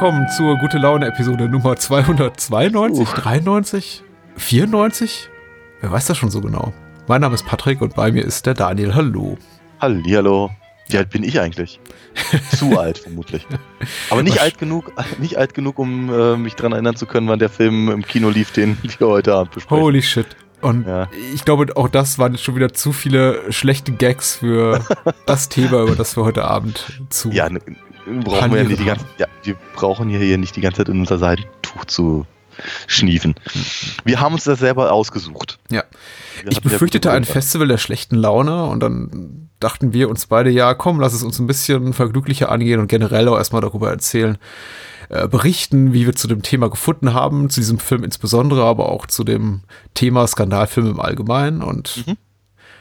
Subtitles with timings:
[0.00, 3.20] Willkommen zur Gute Laune Episode Nummer 292, uh.
[3.20, 4.02] 93,
[4.34, 5.28] 94?
[5.82, 6.72] Wer weiß das schon so genau?
[7.06, 8.94] Mein Name ist Patrick und bei mir ist der Daniel.
[8.94, 9.36] Hallo.
[9.78, 10.50] Hallihallo.
[10.88, 11.80] Wie alt bin ich eigentlich?
[12.56, 13.46] Zu alt vermutlich.
[14.08, 17.38] Aber nicht alt genug, nicht alt genug, um äh, mich daran erinnern zu können, wann
[17.38, 19.82] der Film im Kino lief, den wir heute Abend besprechen.
[19.82, 20.28] Holy shit.
[20.62, 21.08] Und ja.
[21.34, 24.82] ich glaube, auch das waren schon wieder zu viele schlechte Gags für
[25.26, 27.60] das Thema, über das wir heute Abend zu ja, ne,
[28.24, 31.00] brauchen wir, ja nicht die ganze, ja, wir brauchen hier nicht die ganze Zeit in
[31.00, 32.26] unser Seidentuch zu
[32.86, 33.34] schniefen.
[34.04, 35.58] Wir haben uns das selber ausgesucht.
[35.70, 35.84] Ja.
[36.42, 40.74] Wir ich befürchtete ein Festival der schlechten Laune und dann dachten wir uns beide, ja,
[40.74, 44.38] komm, lass es uns ein bisschen vergnüglicher angehen und generell auch erstmal darüber erzählen,
[45.10, 49.06] äh, berichten, wie wir zu dem Thema gefunden haben, zu diesem Film insbesondere, aber auch
[49.06, 49.62] zu dem
[49.94, 52.16] Thema Skandalfilm im Allgemeinen und mhm.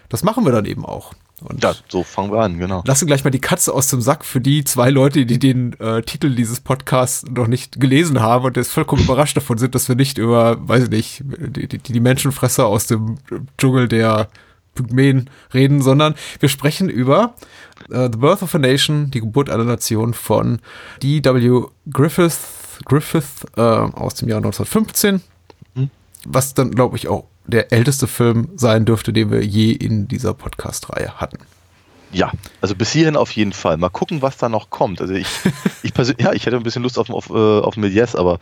[0.08, 1.14] das machen wir dann eben auch.
[1.42, 2.84] Und ja, so fangen wir an, genau.
[2.86, 6.02] Lassen gleich mal die Katze aus dem Sack für die zwei Leute, die den äh,
[6.02, 9.96] Titel dieses Podcasts noch nicht gelesen haben und jetzt vollkommen überrascht davon sind, dass wir
[9.96, 13.18] nicht über, weiß ich nicht, die, die, die Menschenfresser aus dem
[13.58, 14.28] Dschungel der
[14.76, 17.34] Pygmäen reden, sondern wir sprechen über
[17.92, 20.60] uh, The Birth of a Nation, die Geburt einer Nation von
[21.02, 21.68] D.W.
[21.92, 22.38] Griffith,
[22.86, 25.22] Griffith äh, aus dem Jahr 1915,
[25.76, 25.90] mhm.
[26.26, 30.34] was dann, glaube ich, auch der älteste Film sein dürfte, den wir je in dieser
[30.34, 31.40] Podcast-Reihe hatten.
[32.12, 32.32] Ja,
[32.62, 33.78] also bis hierhin auf jeden Fall.
[33.78, 35.00] Mal gucken, was da noch kommt.
[35.02, 35.28] Also ich,
[35.84, 38.40] ich persönlich, ja, ich hätte ein bisschen Lust auf, auf, äh, auf Milies, aber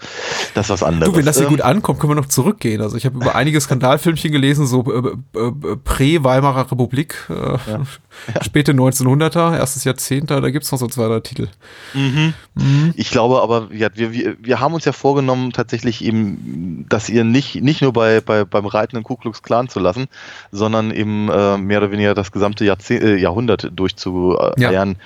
[0.53, 1.11] das ist was anderes.
[1.11, 2.81] Du, wenn das hier ähm, gut ankommt, können wir noch zurückgehen.
[2.81, 7.81] Also ich habe über einige Skandalfilmchen gelesen, so äh, äh, Prä-Weimarer Republik, äh, ja.
[8.33, 8.44] Ja.
[8.44, 11.49] späte 1900er, erstes Jahrzehnt, da gibt es noch so zwei, drei Titel.
[11.94, 12.34] Mhm.
[12.55, 12.94] Mhm.
[12.95, 17.23] Ich glaube aber, ja, wir, wir, wir haben uns ja vorgenommen, tatsächlich eben, dass ihr
[17.23, 20.07] nicht, nicht nur bei, bei, beim reitenden Ku Klux Klan zu lassen,
[20.51, 24.97] sondern eben äh, mehr oder weniger das gesamte Jahrzehnt, äh, Jahrhundert Jahrhundert durchzueiern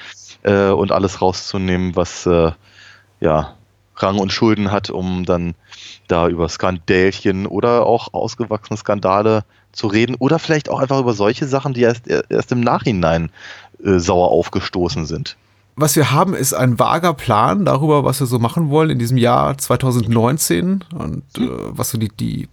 [0.44, 0.70] ja.
[0.70, 2.52] äh, und alles rauszunehmen, was äh,
[3.20, 3.56] ja,
[3.96, 5.54] Rang und Schulden hat, um dann
[6.08, 11.48] da über Skandälchen oder auch ausgewachsene Skandale zu reden oder vielleicht auch einfach über solche
[11.48, 13.30] Sachen, die erst, erst im Nachhinein
[13.84, 15.38] äh, sauer aufgestoßen sind
[15.76, 19.18] was wir haben, ist ein vager Plan darüber, was wir so machen wollen in diesem
[19.18, 22.50] Jahr 2019 und äh, was so die, die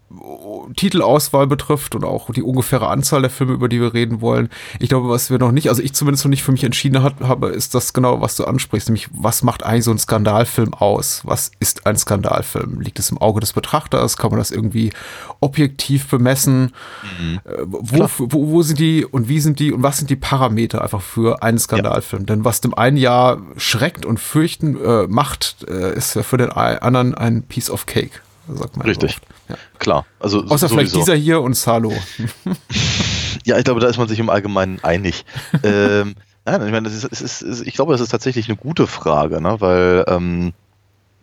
[0.77, 4.49] Titelauswahl betrifft und auch die ungefähre Anzahl der Filme, über die wir reden wollen.
[4.79, 7.21] Ich glaube, was wir noch nicht, also ich zumindest noch nicht für mich entschieden hat,
[7.21, 11.23] habe, ist das genau, was du ansprichst, nämlich was macht eigentlich so ein Skandalfilm aus?
[11.25, 12.81] Was ist ein Skandalfilm?
[12.81, 14.17] Liegt es im Auge des Betrachters?
[14.17, 14.93] Kann man das irgendwie
[15.41, 16.73] objektiv bemessen?
[17.21, 17.41] Mhm.
[17.45, 20.83] Äh, wo, wo, wo, sind die und wie sind die und was sind die Parameter
[20.83, 22.23] einfach für einen Skandalfilm?
[22.23, 22.27] Ja.
[22.27, 23.08] Denn was dem einen Jahr
[23.57, 28.21] schreckt und fürchten äh, macht, äh, ist ja für den anderen ein Piece of Cake
[28.57, 28.87] sagt man.
[28.87, 29.19] Richtig.
[29.49, 29.57] Ja.
[29.79, 30.07] Klar.
[30.21, 30.69] Also Außer sowieso.
[30.69, 31.93] vielleicht dieser hier und Salo.
[33.45, 35.25] ja, ich glaube, da ist man sich im Allgemeinen einig.
[35.63, 36.15] ähm,
[36.45, 39.41] nein, ich meine, das ist, ist, ist, ich glaube, das ist tatsächlich eine gute Frage,
[39.41, 39.61] ne?
[39.61, 40.53] weil ähm,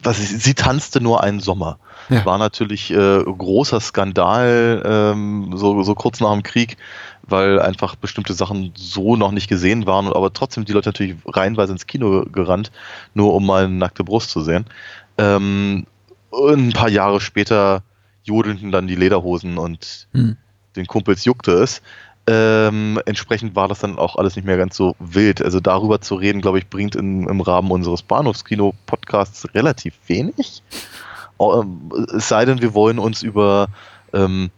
[0.05, 1.77] was ist, sie tanzte nur einen Sommer.
[2.09, 2.25] Ja.
[2.25, 6.77] War natürlich äh, großer Skandal, ähm, so, so kurz nach dem Krieg,
[7.23, 11.71] weil einfach bestimmte Sachen so noch nicht gesehen waren, aber trotzdem die Leute natürlich reihenweise
[11.73, 12.71] ins Kino gerannt,
[13.13, 14.65] nur um mal eine nackte Brust zu sehen.
[15.17, 15.85] Ähm,
[16.31, 17.81] ein paar Jahre später
[18.23, 20.37] jodelten dann die Lederhosen und hm.
[20.75, 21.81] den Kumpels juckte es.
[22.27, 25.41] Ähm, entsprechend war das dann auch alles nicht mehr ganz so wild.
[25.41, 30.63] Also darüber zu reden, glaube ich, bringt in, im Rahmen unseres Bahnhofskino-Podcasts relativ wenig.
[31.39, 33.67] Ähm, es sei denn, wir wollen uns über
[34.13, 34.49] ähm,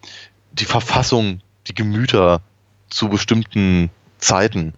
[0.53, 2.41] die Verfassung, die Gemüter
[2.89, 4.73] zu bestimmten Zeiten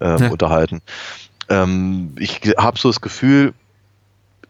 [0.00, 0.30] ähm, ja.
[0.30, 0.82] unterhalten.
[1.48, 3.54] Ähm, ich habe so das Gefühl,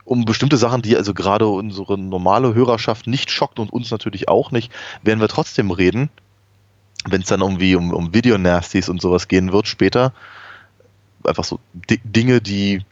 [0.04, 4.50] um bestimmte Sachen, die also gerade unsere normale Hörerschaft nicht schockt und uns natürlich auch
[4.50, 6.10] nicht, werden wir trotzdem reden,
[7.08, 10.12] wenn es dann irgendwie um, um Video-Nasties und sowas gehen wird später.
[11.24, 12.84] Einfach so D Dinge, die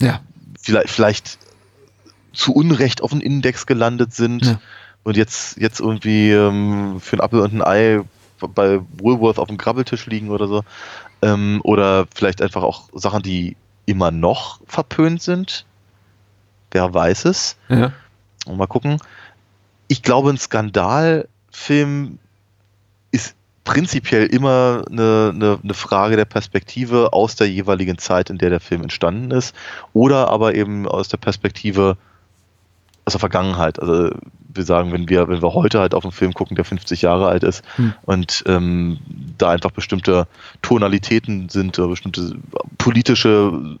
[0.00, 0.20] ja.
[0.60, 1.38] vielleicht, vielleicht
[2.32, 4.60] zu Unrecht auf den Index gelandet sind Ja.
[5.04, 8.00] und jetzt, jetzt irgendwie ähm, für ein Apfel und ein Ei
[8.54, 10.62] bei Woolworth auf dem Grabbeltisch liegen oder so.
[11.22, 13.56] Ähm, oder vielleicht einfach auch Sachen, die
[13.86, 15.64] immer noch verpönt sind.
[16.70, 17.56] Wer weiß es.
[17.68, 17.92] Ja.
[18.44, 18.98] Und mal gucken.
[19.88, 22.18] Ich glaube, ein Skandalfilm
[23.66, 28.60] prinzipiell immer eine, eine, eine Frage der Perspektive aus der jeweiligen Zeit, in der der
[28.60, 29.54] Film entstanden ist,
[29.92, 31.98] oder aber eben aus der Perspektive
[33.04, 33.80] aus der Vergangenheit.
[33.80, 34.10] Also
[34.54, 37.28] wir sagen, wenn wir, wenn wir heute halt auf einen Film gucken, der 50 Jahre
[37.28, 37.92] alt ist Hm.
[38.04, 38.98] und ähm,
[39.36, 40.26] da einfach bestimmte
[40.62, 42.36] Tonalitäten sind, oder bestimmte
[42.78, 43.78] politische,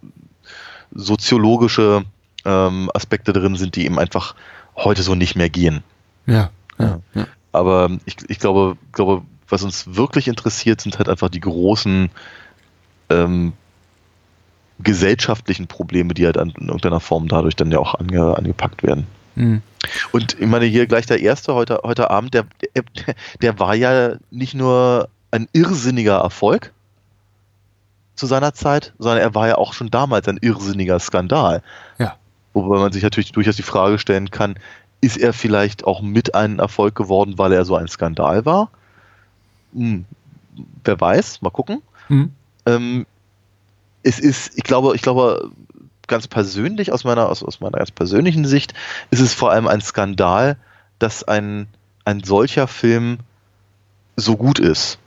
[0.92, 2.04] soziologische
[2.44, 4.34] ähm, Aspekte drin sind, die eben einfach
[4.74, 5.82] heute so nicht mehr gehen.
[6.26, 6.50] Ja.
[6.78, 6.84] Ja.
[6.86, 7.00] Ja.
[7.14, 7.26] ja.
[7.52, 12.10] Aber ich, ich glaube, glaube, was uns wirklich interessiert, sind halt einfach die großen
[13.10, 13.52] ähm,
[14.78, 19.06] gesellschaftlichen Probleme, die halt an, in irgendeiner Form dadurch dann ja auch ange, angepackt werden.
[19.34, 19.62] Mhm.
[20.12, 22.84] Und ich meine, hier gleich der erste heute, heute Abend, der, der,
[23.40, 26.72] der war ja nicht nur ein irrsinniger Erfolg
[28.14, 31.62] zu seiner Zeit, sondern er war ja auch schon damals ein irrsinniger Skandal.
[31.98, 32.16] Ja.
[32.54, 34.58] Wobei man sich natürlich durchaus die Frage stellen kann,
[35.02, 38.70] ist er vielleicht auch mit ein Erfolg geworden, weil er so ein Skandal war?
[39.72, 40.04] Hm,
[40.84, 41.82] wer weiß, mal gucken.
[42.08, 42.32] Mhm.
[42.66, 43.06] Ähm,
[44.02, 45.50] es ist, ich glaube, ich glaube,
[46.06, 48.74] ganz persönlich, aus meiner, aus, aus meiner ganz persönlichen Sicht,
[49.10, 50.56] ist es vor allem ein Skandal,
[50.98, 51.66] dass ein,
[52.04, 53.18] ein solcher Film
[54.16, 54.98] so gut ist.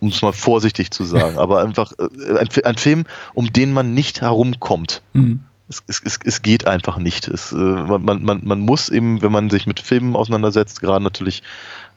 [0.00, 1.38] Um es mal vorsichtig zu sagen.
[1.38, 3.04] Aber einfach äh, ein, ein Film,
[3.34, 5.02] um den man nicht herumkommt.
[5.12, 5.40] Mhm.
[5.68, 7.28] Es, es, es, es geht einfach nicht.
[7.28, 11.42] Es, äh, man, man man muss eben, wenn man sich mit Filmen auseinandersetzt, gerade natürlich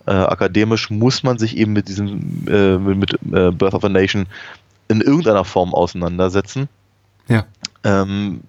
[0.06, 4.28] äh, akademisch, muss man sich eben mit diesem, äh, mit, äh, Birth of a Nation
[4.88, 6.68] in irgendeiner Form auseinandersetzen.
[7.28, 7.46] Ja.
[7.84, 8.42] Ähm,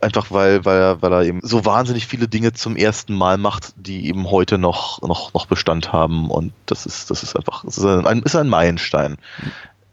[0.00, 3.72] einfach weil, weil, er, weil er eben so wahnsinnig viele Dinge zum ersten Mal macht,
[3.76, 6.30] die eben heute noch, noch, noch Bestand haben.
[6.30, 9.16] Und das ist, das ist einfach, das ist ein, ist ein Meilenstein.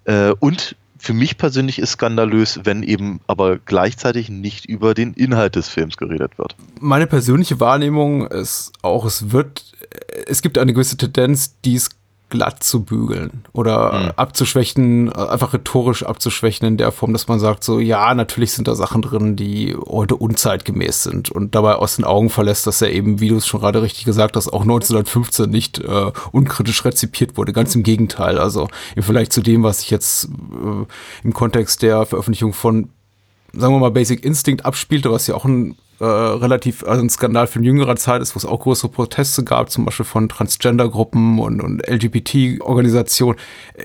[0.05, 5.55] Äh, und für mich persönlich ist skandalös, wenn eben aber gleichzeitig nicht über den Inhalt
[5.55, 6.55] des Films geredet wird.
[6.79, 9.73] Meine persönliche Wahrnehmung ist auch, es wird,
[10.27, 11.89] es gibt eine gewisse Tendenz, dies
[12.29, 14.11] glatt zu bügeln oder Mhm.
[14.15, 18.67] abzuschwächen, äh, einfach rhetorisch abzuschwächen in der Form, dass man sagt so, ja, natürlich sind
[18.67, 22.91] da Sachen drin, die heute unzeitgemäß sind und dabei aus den Augen verlässt, dass er
[22.91, 27.37] eben, wie du es schon gerade richtig gesagt hast, auch 1915 nicht äh, unkritisch rezipiert
[27.37, 27.53] wurde.
[27.53, 28.37] Ganz im Gegenteil.
[28.37, 30.85] Also im Vergleich zu dem, was sich jetzt äh,
[31.23, 32.89] im Kontext der Veröffentlichung von
[33.53, 37.47] sagen wir mal, Basic Instinct abspielte, was ja auch ein äh, relativ also ein Skandal
[37.47, 41.61] von jüngerer Zeit ist, wo es auch größere Proteste gab, zum Beispiel von Transgender-Gruppen und,
[41.61, 43.37] und LGBT-Organisationen,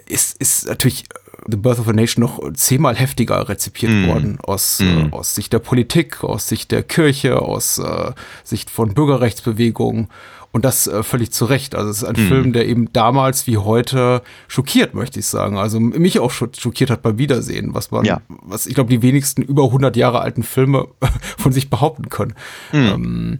[0.06, 1.04] ist, ist natürlich
[1.48, 4.06] The Birth of a Nation noch zehnmal heftiger rezipiert Mm.
[4.08, 4.84] worden aus, Mm.
[4.84, 8.12] äh, aus Sicht der Politik, aus Sicht der Kirche, aus äh,
[8.44, 10.08] Sicht von Bürgerrechtsbewegungen.
[10.52, 11.74] Und das äh, völlig zu Recht.
[11.74, 12.28] Also es ist ein Mhm.
[12.28, 15.58] Film, der eben damals wie heute schockiert, möchte ich sagen.
[15.58, 18.20] Also mich auch scho- schockiert hat beim Wiedersehen, was man, Ja.
[18.28, 20.86] was ich glaube, die wenigsten über 100 Jahre alten Filme
[21.38, 22.34] von sich behaupten können.
[22.72, 22.78] Mhm.
[22.86, 23.38] Ähm,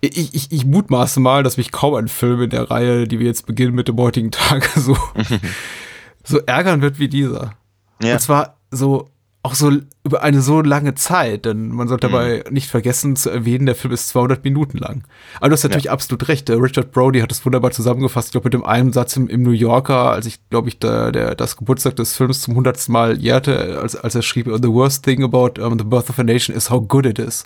[0.00, 3.26] ich, ich, ich mutmaße mal, dass mich kaum ein Film in der Reihe, die wir
[3.26, 4.96] jetzt beginnen mit dem heutigen Tag, so,
[6.24, 7.54] so ärgern wird wie dieser.
[8.02, 8.14] Ja.
[8.14, 9.10] Und zwar so
[9.42, 9.72] auch so
[10.04, 12.12] über eine so lange Zeit, denn man sollte Mhm.
[12.12, 15.04] dabei nicht vergessen zu erwähnen, der Film ist 200 Minuten lang.
[15.36, 16.50] Aber du hast natürlich absolut recht.
[16.50, 18.28] Richard Brody hat es wunderbar zusammengefasst.
[18.28, 21.12] Ich glaube, mit dem einen Satz im, im New Yorker, als ich, glaube ich, der,
[21.12, 25.04] der, das Geburtstag des Films zum hundertsten Mal jährte, als, als er schrieb, the worst
[25.04, 27.44] thing about um, the birth of a nation is how good it is.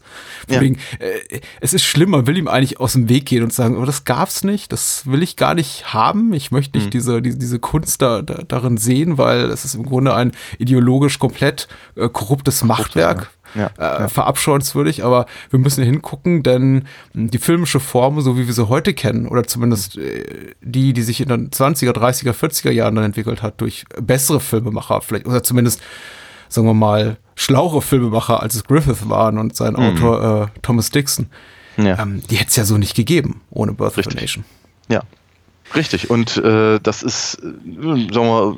[0.48, 0.60] Ja.
[0.62, 3.76] wegen, äh, es ist schlimm, man will ihm eigentlich aus dem Weg gehen und sagen,
[3.76, 6.32] aber das gab's nicht, das will ich gar nicht haben.
[6.32, 6.90] Ich möchte nicht Mhm.
[6.90, 11.18] diese, diese, diese Kunst da, da, darin sehen, weil es ist im Grunde ein ideologisch
[11.18, 12.08] komplett äh,
[12.46, 13.30] korruptes Machtwerk.
[13.54, 14.08] Ja, Äh, ja.
[14.08, 16.84] verabscheuenswürdig, aber wir müssen hingucken, denn
[17.14, 21.20] die filmische Form, so wie wir sie heute kennen, oder zumindest äh, die, die sich
[21.22, 25.80] in den 20er, 30er, 40er Jahren dann entwickelt hat, durch bessere Filmemacher, vielleicht, oder zumindest,
[26.50, 29.78] sagen wir mal, schlauere Filmemacher, als es Griffith waren und sein Mhm.
[29.78, 31.28] Autor äh, Thomas Dixon,
[31.78, 31.98] Ja.
[32.02, 34.44] ähm, die hätte es ja so nicht gegeben, ohne Birth of a Nation.
[34.88, 35.02] Ja.
[35.74, 38.56] Richtig, und äh, das ist, äh, sagen wir mal,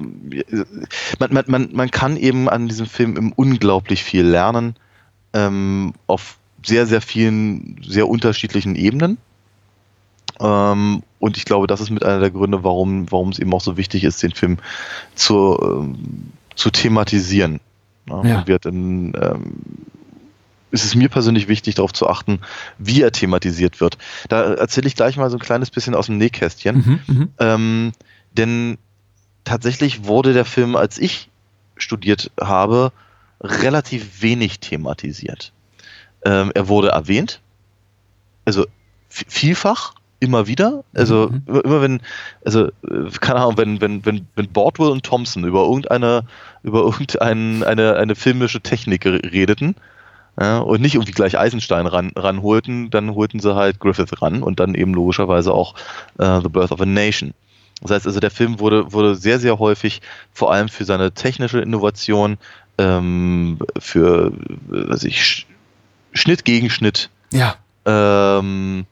[1.19, 4.77] man, man, man, man kann eben an diesem Film unglaublich viel lernen,
[5.33, 9.19] ähm, auf sehr, sehr vielen, sehr unterschiedlichen Ebenen.
[10.41, 13.61] Ähm, und ich glaube, das ist mit einer der Gründe, warum, warum es eben auch
[13.61, 14.59] so wichtig ist, den Film
[15.15, 17.61] zu, ähm, zu thematisieren.
[18.09, 18.15] Ja.
[18.15, 19.53] Und wird in, ähm,
[20.71, 22.41] ist es mir persönlich wichtig, darauf zu achten,
[22.79, 23.99] wie er thematisiert wird.
[24.29, 26.77] Da erzähle ich gleich mal so ein kleines bisschen aus dem Nähkästchen.
[26.77, 27.29] Mhm, mhm.
[27.39, 27.93] Ähm,
[28.33, 28.79] denn
[29.45, 31.31] tatsächlich wurde der Film, als ich
[31.77, 32.93] studiert habe,
[33.41, 35.53] relativ wenig thematisiert.
[36.25, 37.41] Ähm, er wurde erwähnt,
[38.45, 38.67] also
[39.09, 40.85] vielfach, immer wieder.
[40.95, 41.43] Also Mhm.
[41.47, 42.01] immer, immer wenn,
[42.45, 46.25] also äh, keine Ahnung, wenn wenn wenn wenn Bordwell und Thompson über irgendeine
[46.65, 49.77] über irgendeine eine eine filmische Technik re- redeten
[50.41, 54.61] ja, und nicht irgendwie gleich Eisenstein ran ranholten, dann holten sie halt Griffith ran und
[54.61, 55.75] dann eben logischerweise auch
[56.19, 57.35] äh, The Birth of a Nation.
[57.83, 60.01] Das heißt also, der Film wurde wurde sehr sehr häufig
[60.33, 62.39] vor allem für seine technische Innovation,
[62.79, 64.33] ähm, für
[64.73, 65.45] äh, weiß ich, Sch-
[66.13, 67.57] Schnitt gegen Schnitt Ja.
[67.87, 68.85] ähm,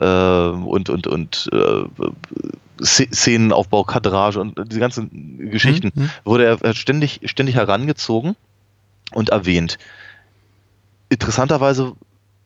[0.00, 1.84] ähm, und und und äh,
[2.80, 6.10] Sz- Szenenaufbau, Kadrage und diese ganzen Geschichten Mhm.
[6.24, 8.36] wurde er er ständig ständig herangezogen
[9.12, 9.78] und erwähnt.
[11.08, 11.94] Interessanterweise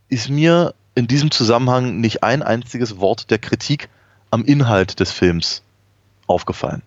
[0.08, 3.88] ist mir in diesem Zusammenhang nicht ein einziges Wort der Kritik
[4.30, 5.62] am Inhalt des Films
[6.26, 6.82] aufgefallen.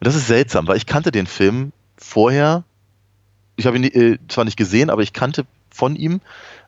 [0.00, 2.64] Und das ist seltsam, weil ich kannte den Film vorher.
[3.56, 6.20] Ich habe ihn äh, zwar nicht gesehen, aber ich kannte von ihm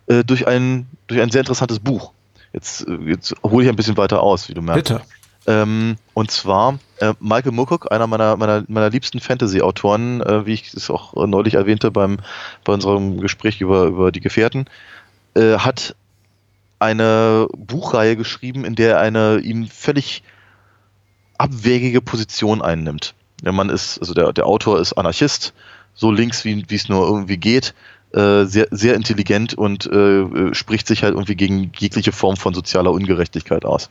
[0.07, 2.13] äh, durch ein durch ein sehr interessantes Buch.
[2.53, 4.95] Jetzt, äh, jetzt hole ich ein bisschen weiter aus, wie du merkst.
[4.95, 5.05] Bitte.
[5.47, 10.75] Ähm, und zwar äh, Michael Moorcock, einer meiner, meiner, meiner liebsten Fantasy-Autoren, äh, wie ich
[10.75, 12.19] es auch neulich erwähnte beim,
[12.65, 14.67] bei unserem Gespräch über, über die Gefährten,
[15.35, 15.95] äh, hat
[16.79, 20.23] eine Buchreihe geschrieben, in der er eine ihm völlig
[21.39, 23.15] abwegige Position einnimmt.
[23.43, 25.53] Der Mann ist, also der, der Autor ist Anarchist,
[25.95, 27.75] so links wie wie es nur irgendwie geht,
[28.13, 32.55] äh, sehr, sehr intelligent und äh, äh, spricht sich halt irgendwie gegen jegliche Form von
[32.55, 33.91] sozialer Ungerechtigkeit aus.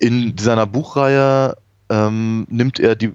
[0.00, 1.56] In seiner Buchreihe
[1.88, 3.12] ähm, nimmt er die,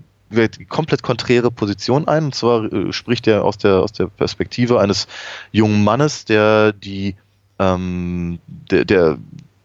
[0.69, 5.07] komplett konträre Position ein, und zwar äh, spricht er aus der, aus der Perspektive eines
[5.51, 7.15] jungen Mannes, der die
[7.57, 9.17] ähm, der, der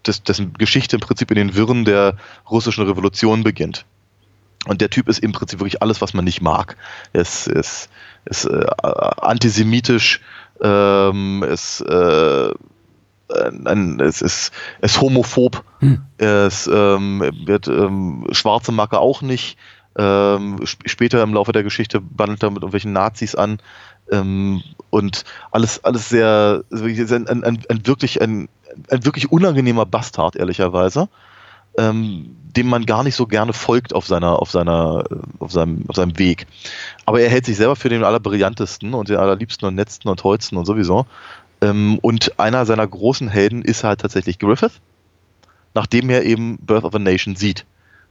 [0.05, 2.17] des, dessen Geschichte im Prinzip in den Wirren der
[2.49, 3.85] russischen Revolution beginnt.
[4.67, 6.75] Und der Typ ist im Prinzip wirklich alles, was man nicht mag.
[7.13, 7.89] Er ist, ist,
[8.25, 10.21] ist äh, antisemitisch,
[10.61, 12.49] ähm, ist, äh,
[13.29, 14.51] ein, es ist,
[14.81, 16.01] ist homophob, Hm.
[16.17, 19.57] ist, ähm, wird ähm, schwarze Macke auch nicht.
[19.97, 23.59] Ähm, sp später im Laufe der Geschichte bandelt er mit irgendwelchen Nazis an.
[24.11, 28.49] Ähm, und alles, alles sehr, also ein, ein, ein, ein wirklich, ein,
[28.89, 31.09] ein wirklich unangenehmer Bastard, ehrlicherweise,
[31.77, 35.85] ähm, dem man gar nicht so gerne folgt auf seiner, auf seiner, äh, auf seinem,
[35.87, 36.45] auf seinem Weg.
[37.05, 40.57] Aber er hält sich selber für den allerbrillantesten und den allerliebsten und netzten und tollsten
[40.57, 41.05] und sowieso.
[41.65, 44.81] Ähm, und einer seiner großen Helden ist halt tatsächlich Griffith,
[45.73, 47.65] nachdem er eben Birth of a Nation sieht.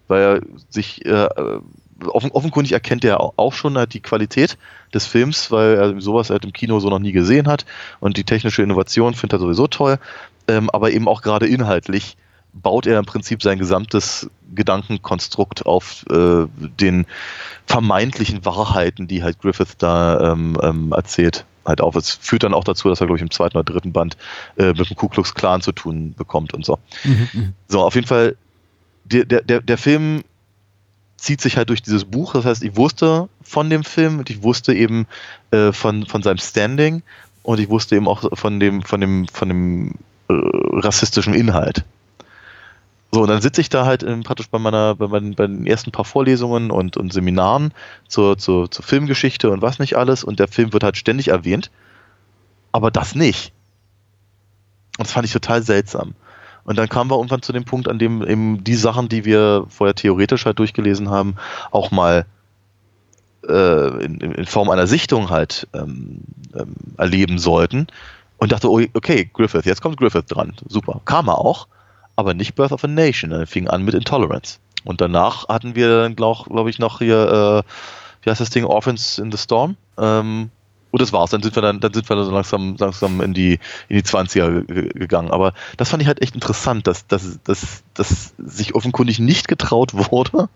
[0.08, 1.28] Weil er sich äh,
[2.06, 4.58] offen, offenkundig erkennt er auch schon halt die Qualität
[4.92, 7.64] des Films, weil er sowas halt im Kino so noch nie gesehen hat
[8.00, 9.98] und die technische Innovation findet er sowieso toll,
[10.48, 12.16] ähm, aber eben auch gerade inhaltlich
[12.54, 17.06] baut er im Prinzip sein gesamtes Gedankenkonstrukt auf äh, den
[17.66, 21.96] vermeintlichen Wahrheiten, die halt Griffith da ähm, ähm, erzählt, halt auf.
[21.96, 24.16] Es führt dann auch dazu, dass er, glaube ich, im zweiten oder dritten Band
[24.56, 26.78] äh, mit dem Ku Klux Klan zu tun bekommt und so.
[27.02, 27.52] Mhm, mhm.
[27.68, 28.36] So, auf jeden Fall,
[29.04, 30.22] der, der, der, Film
[31.16, 32.34] zieht sich halt durch dieses Buch.
[32.34, 35.06] Das heißt, ich wusste von dem Film und ich wusste eben
[35.50, 37.02] äh, von, von seinem Standing
[37.42, 39.94] und ich wusste eben auch von dem, von dem, von dem
[40.28, 40.34] äh,
[40.78, 41.84] rassistischen Inhalt.
[43.14, 45.68] So, und dann sitze ich da halt ähm, praktisch bei meiner, bei meinen, bei den
[45.68, 47.72] ersten paar Vorlesungen und, und Seminaren
[48.08, 51.70] zur, zur, zur Filmgeschichte und was nicht alles und der Film wird halt ständig erwähnt,
[52.72, 53.52] aber das nicht.
[54.98, 56.14] Und das fand ich total seltsam.
[56.64, 59.66] Und dann kamen wir irgendwann zu dem Punkt, an dem eben die Sachen, die wir
[59.68, 61.36] vorher theoretisch halt durchgelesen haben,
[61.70, 62.26] auch mal
[63.48, 67.86] äh, in, in Form einer Sichtung halt ähm, ähm, erleben sollten.
[68.38, 70.54] Und dachte, oh, okay, Griffith, jetzt kommt Griffith dran.
[70.68, 71.00] Super.
[71.04, 71.68] Kam er auch,
[72.16, 73.32] aber nicht Birth of a Nation.
[73.32, 74.58] Er fing an mit Intolerance.
[74.84, 77.70] Und danach hatten wir dann, glaube glaub ich, noch hier, äh,
[78.22, 79.76] wie heißt das Ding, Orphans in the Storm.
[79.98, 80.50] Ähm,
[80.90, 81.30] und das war's.
[81.30, 84.02] Dann sind wir dann, dann sind wir dann so langsam, langsam in die, in die
[84.02, 85.30] 20er ge- gegangen.
[85.30, 89.94] Aber das fand ich halt echt interessant, dass, dass, dass, dass sich offenkundig nicht getraut
[90.12, 90.48] wurde,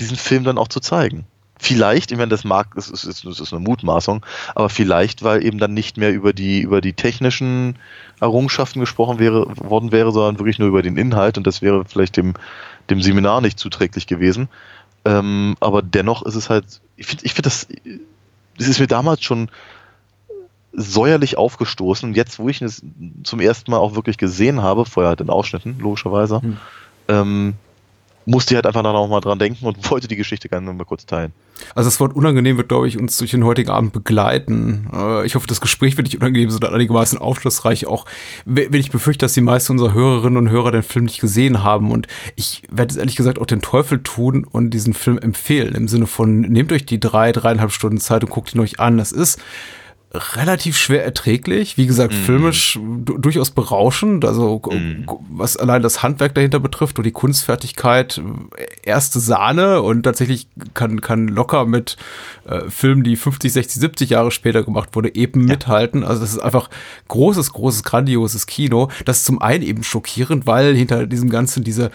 [0.00, 1.26] diesen Film dann auch zu zeigen.
[1.58, 4.24] Vielleicht, ich meine, das mag, das ist, das ist eine Mutmaßung,
[4.54, 7.76] aber vielleicht, weil eben dann nicht mehr über die, über die technischen
[8.20, 12.16] Errungenschaften gesprochen wäre, worden wäre, sondern wirklich nur über den Inhalt und das wäre vielleicht
[12.16, 12.34] dem,
[12.90, 14.48] dem Seminar nicht zuträglich gewesen.
[15.04, 17.66] Ähm, aber dennoch ist es halt, ich finde, ich finde das,
[18.56, 19.50] das ist mir damals schon
[20.72, 22.10] säuerlich aufgestoßen.
[22.10, 22.82] Und jetzt, wo ich es
[23.24, 26.56] zum ersten Mal auch wirklich gesehen habe, vorher halt in Ausschnitten, logischerweise, Hm.
[27.08, 27.54] ähm,
[28.28, 31.32] musste halt einfach noch mal dran denken und wollte die Geschichte gerne mal kurz teilen.
[31.74, 34.88] Also das Wort unangenehm wird, glaube ich, uns durch den heutigen Abend begleiten.
[34.92, 37.86] Äh, Ich hoffe, das Gespräch wird nicht unangenehm, sondern einigermaßen aufschlussreich.
[37.86, 38.04] Auch
[38.44, 41.90] wenn ich befürchte, dass die meisten unserer Hörerinnen und Hörer den Film nicht gesehen haben.
[41.90, 42.06] Und
[42.36, 45.74] ich werde es ehrlich gesagt auch den Teufel tun und diesen Film empfehlen.
[45.74, 48.98] Im Sinne von, nehmt euch die drei, dreieinhalb Stunden Zeit und guckt ihn euch an.
[48.98, 49.40] Das ist
[50.12, 51.76] relativ schwer erträglich.
[51.76, 52.16] Wie gesagt, Mhm.
[52.24, 54.24] filmisch du- durchaus berauschend.
[54.24, 55.04] Also Mhm.
[55.30, 58.18] was allein das Handwerk dahinter betrifft und die Kunstfertigkeit,
[58.56, 61.96] äh, erste Sahne und tatsächlich kann, kann locker mit
[62.46, 66.02] äh, Filmen, die 50, 60, 70 Jahre später gemacht wurde, eben mithalten.
[66.02, 66.70] Also das ist einfach
[67.08, 68.88] großes, großes, grandioses Kino.
[69.04, 71.90] Das ist zum einen eben schockierend, weil hinter diesem Ganzen diese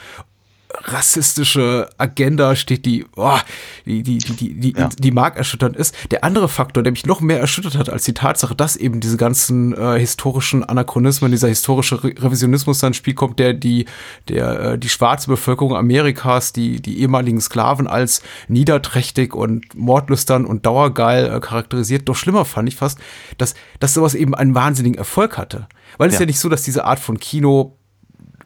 [0.73, 3.37] rassistische Agenda steht, die, oh,
[3.85, 4.89] die, die, die, die, die, Ja.
[4.97, 5.95] die markerschütternd ist.
[6.11, 9.17] Der andere Faktor, der mich noch mehr erschüttert hat als die Tatsache, dass eben diese
[9.17, 13.85] ganzen äh, historischen Anachronismen, dieser historische Re Revisionismus da ins Spiel kommt, der die,
[14.29, 20.65] der, äh, die schwarze Bevölkerung Amerikas, die, die ehemaligen Sklaven als niederträchtig und mordlüstern und
[20.65, 22.07] dauergeil äh, charakterisiert.
[22.09, 22.99] Doch schlimmer fand ich fast,
[23.37, 25.67] dass, dass sowas eben einen wahnsinnigen Erfolg hatte.
[25.97, 26.21] Weil es Ja.
[26.21, 27.77] ja nicht so, dass diese Art von Kino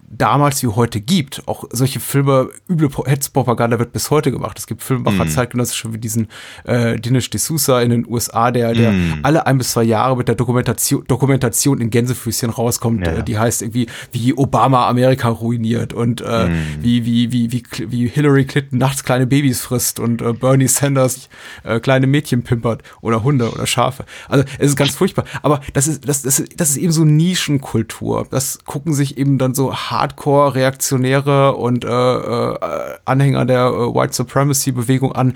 [0.10, 1.44] damals wie heute gibt.
[1.48, 4.58] Auch solche Filme, üble Pro- Hetzpropaganda wird bis heute gemacht.
[4.58, 5.30] Es gibt Filmemacher Mhm.
[5.30, 6.28] zeitgenössische wie diesen
[6.64, 9.20] äh, Dinesh D'Souza in den USA, der, der Mhm.
[9.24, 13.06] alle ein bis zwei Jahre mit der Dokumentation, Dokumentation in Gänsefüßchen rauskommt.
[13.06, 13.22] Ja.
[13.22, 16.54] Die heißt irgendwie, wie Obama Amerika ruiniert und äh, Mhm.
[16.82, 21.28] wie, wie, wie, wie, wie Hillary Clinton nachts kleine Babys frisst und äh, Bernie Sanders
[21.64, 24.06] äh, kleine Mädchen pimpert oder Hunde oder Schafe.
[24.30, 25.26] Also es ist ganz furchtbar.
[25.42, 28.28] Aber das ist, das, das, das ist eben so Nischenkultur.
[28.30, 35.12] Das gucken sich eben dann so Hardcore-Reaktionäre und äh, äh, Anhänger der äh, White Supremacy-Bewegung
[35.14, 35.34] an.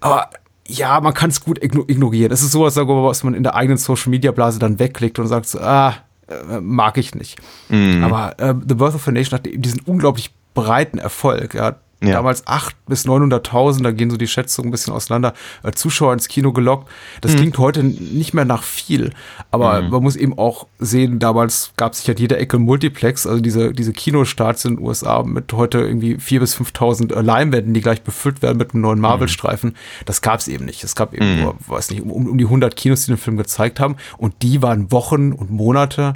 [0.00, 0.30] Aber
[0.66, 2.32] ja, man kann es gut igno- ignorieren.
[2.32, 5.94] Es ist sowas, was man in der eigenen Social-Media-Blase dann wegklickt und sagt so, ah,
[6.28, 7.38] äh, mag ich nicht.
[7.68, 8.02] Mhm.
[8.04, 11.54] Aber äh, The Birth of a Nation hatte eben diesen unglaublich breiten Erfolg.
[11.54, 12.14] Er hat Ja.
[12.14, 16.28] damals 800.000 bis 900.000, da gehen so die Schätzungen ein bisschen auseinander, äh, Zuschauer ins
[16.28, 16.88] Kino gelockt.
[17.20, 17.36] Das Mhm.
[17.36, 19.10] klingt heute nicht mehr nach viel,
[19.50, 23.40] aber man muss eben auch sehen, damals gab es sich an jeder Ecke Multiplex, also
[23.40, 27.80] diese, diese Kinostarts in den USA mit heute irgendwie 4.000 bis 5.000 äh, Leinwänden, die
[27.80, 29.74] gleich befüllt werden mit einem neuen Marvel-Streifen.
[30.04, 30.84] Das gab es eben nicht.
[30.84, 31.42] Es gab eben Mhm.
[31.42, 34.62] nur, weiß nicht, um, um die 100 Kinos, die den Film gezeigt haben und die
[34.62, 36.12] waren Wochen und Monate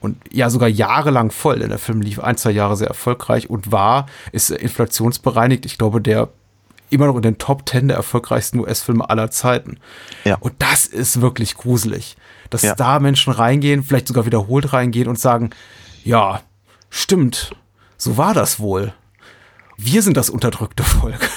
[0.00, 1.58] und ja sogar jahrelang voll.
[1.58, 5.66] Denn der Film lief ein, zwei Jahre sehr erfolgreich und war, ist inflationsbereinigt.
[5.66, 6.28] Ich glaube, der
[6.90, 9.78] immer noch in den Top 10 der erfolgreichsten US-Filme aller Zeiten.
[10.24, 10.36] Ja.
[10.40, 12.16] Und das ist wirklich gruselig.
[12.50, 12.74] Dass Ja.
[12.74, 15.50] da Menschen reingehen, vielleicht sogar wiederholt reingehen und sagen,
[16.02, 16.40] ja,
[16.88, 17.50] stimmt,
[17.98, 18.94] so war das wohl.
[19.76, 21.28] Wir sind das unterdrückte Volk.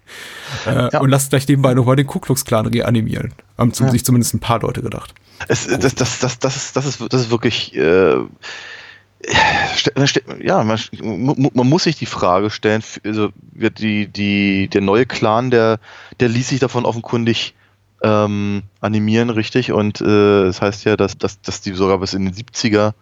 [0.66, 1.00] äh, Ja.
[1.00, 3.34] Und lasst gleich nebenbei nochmal den Ku Klux Klan reanimieren.
[3.58, 5.12] Haben zu, sich zumindest ein paar Leute gedacht.
[5.48, 7.74] Es, das, das, das, das, ist, das, ist, das ist wirklich.
[7.76, 8.16] Äh,
[10.42, 15.50] ja, man, man muss sich die Frage stellen, also wird die, die, der neue Clan,
[15.50, 15.78] der,
[16.20, 17.54] der ließ sich davon offenkundig
[18.02, 19.72] ähm, animieren, richtig?
[19.72, 22.92] Und äh, das heißt ja, dass, dass, dass die sogar bis in den 70er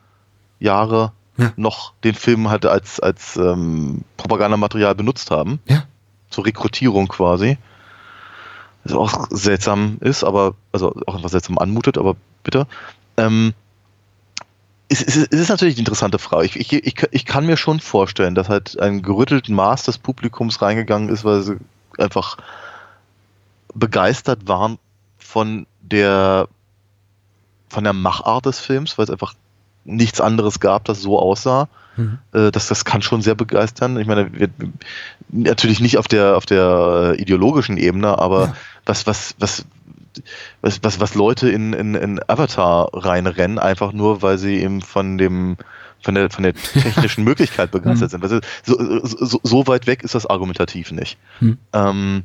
[0.60, 1.52] Jahre Ja.
[1.56, 5.58] noch den Film halt als, als ähm, Propagandamaterial benutzt haben.
[5.66, 5.84] Ja.
[6.30, 7.58] Zur Rekrutierung quasi.
[8.84, 12.66] Was auch seltsam ist, aber, also auch etwas seltsam anmutet, aber bitte.
[13.16, 13.54] Ähm,
[14.88, 16.46] es, es, es ist natürlich eine interessante Frage.
[16.46, 20.60] Ich, ich, ich, ich kann mir schon vorstellen, dass halt ein gerüttelten Maß des Publikums
[20.60, 21.56] reingegangen ist, weil sie
[21.98, 22.36] einfach
[23.74, 24.78] begeistert waren
[25.18, 26.48] von der
[27.68, 29.34] von der Machart des Films, weil es einfach
[29.84, 31.68] nichts anderes gab, das so aussah.
[31.96, 32.18] Mhm.
[32.32, 33.98] Äh, Das, das kann schon sehr begeistern.
[33.98, 34.48] Ich meine, wir,
[35.30, 38.54] natürlich nicht auf der auf der äh, ideologischen Ebene, aber Ja.
[38.86, 39.64] was was was
[40.60, 45.16] was, was, was Leute in, in, in Avatar reinrennen, einfach nur, weil sie eben von
[45.16, 45.56] dem
[46.02, 48.22] von der, von der technischen Möglichkeit begeistert sind.
[48.22, 51.16] Also, so, so, so weit weg ist das argumentativ nicht.
[51.38, 51.56] Hm.
[51.72, 52.24] Ähm,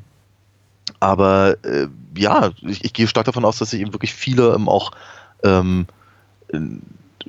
[0.99, 4.67] aber äh, ja, ich, ich gehe stark davon aus, dass sich eben wirklich viele ähm,
[4.67, 4.91] auch
[5.43, 5.85] ähm,
[6.51, 6.59] äh,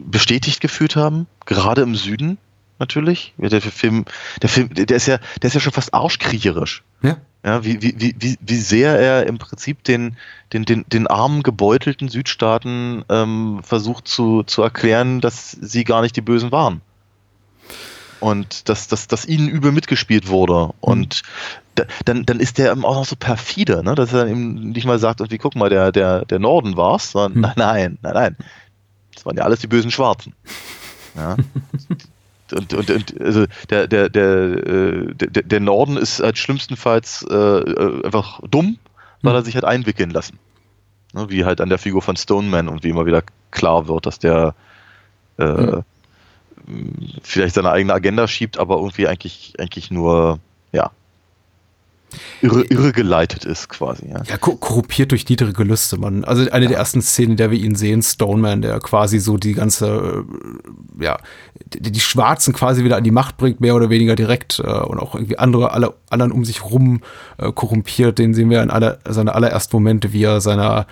[0.04, 2.38] bestätigt gefühlt haben, gerade im Süden
[2.78, 3.34] natürlich.
[3.38, 4.04] Der Film,
[4.42, 6.82] der Film, der ist ja, der ist ja schon fast arschkriecherisch.
[7.02, 7.16] Ja.
[7.44, 10.16] Ja, wie, wie, wie, wie- wie sehr er im Prinzip den,
[10.52, 16.16] den, den, den armen, gebeutelten Südstaaten ähm, versucht zu, zu erklären, dass sie gar nicht
[16.16, 16.80] die Bösen waren.
[18.20, 20.70] Und dass, dass, dass ihnen übel mitgespielt wurde.
[20.80, 21.22] Und
[21.76, 23.94] da, dann, dann ist der eben auch noch so perfide, ne?
[23.94, 27.34] dass er eben nicht mal sagt, irgendwie, guck mal, der, der, der Norden war's, sondern
[27.34, 27.40] Hm.
[27.56, 28.36] nein, nein, nein, nein.
[29.18, 30.32] Das waren ja alles die bösen Schwarzen.
[31.16, 31.36] Ja.
[32.50, 37.34] Und, und, und also der, der, der, äh, der, der Norden ist halt schlimmstenfalls äh,
[37.34, 38.78] äh, einfach dumm,
[39.20, 40.38] weil er sich hat einwickeln lassen.
[41.12, 44.18] Ne, wie halt an der Figur von Stoneman und wie immer wieder klar wird, dass
[44.18, 44.54] der
[45.36, 45.84] äh, Mhm.
[46.66, 50.38] mh, vielleicht seine eigene Agenda schiebt, aber irgendwie eigentlich, eigentlich nur,
[50.72, 50.90] ja,
[52.42, 54.08] irre, irregeleitet ist quasi.
[54.08, 54.22] Ja.
[54.26, 56.24] Ja, ko- korruptiert durch niedere Gelüste, man.
[56.24, 59.52] Also eine der ersten Szenen, in der wir ihn sehen, Stoneman, der quasi so die
[59.54, 60.24] ganze,
[61.00, 61.18] äh, ja,
[61.74, 64.98] die, die Schwarzen quasi wieder an die Macht bringt, mehr oder weniger direkt äh, und
[64.98, 67.00] auch irgendwie andere, alle anderen um sich rum
[67.38, 68.18] äh, korrumpiert.
[68.18, 70.86] Den sehen wir in aller, seine allerersten Momente, wie er seiner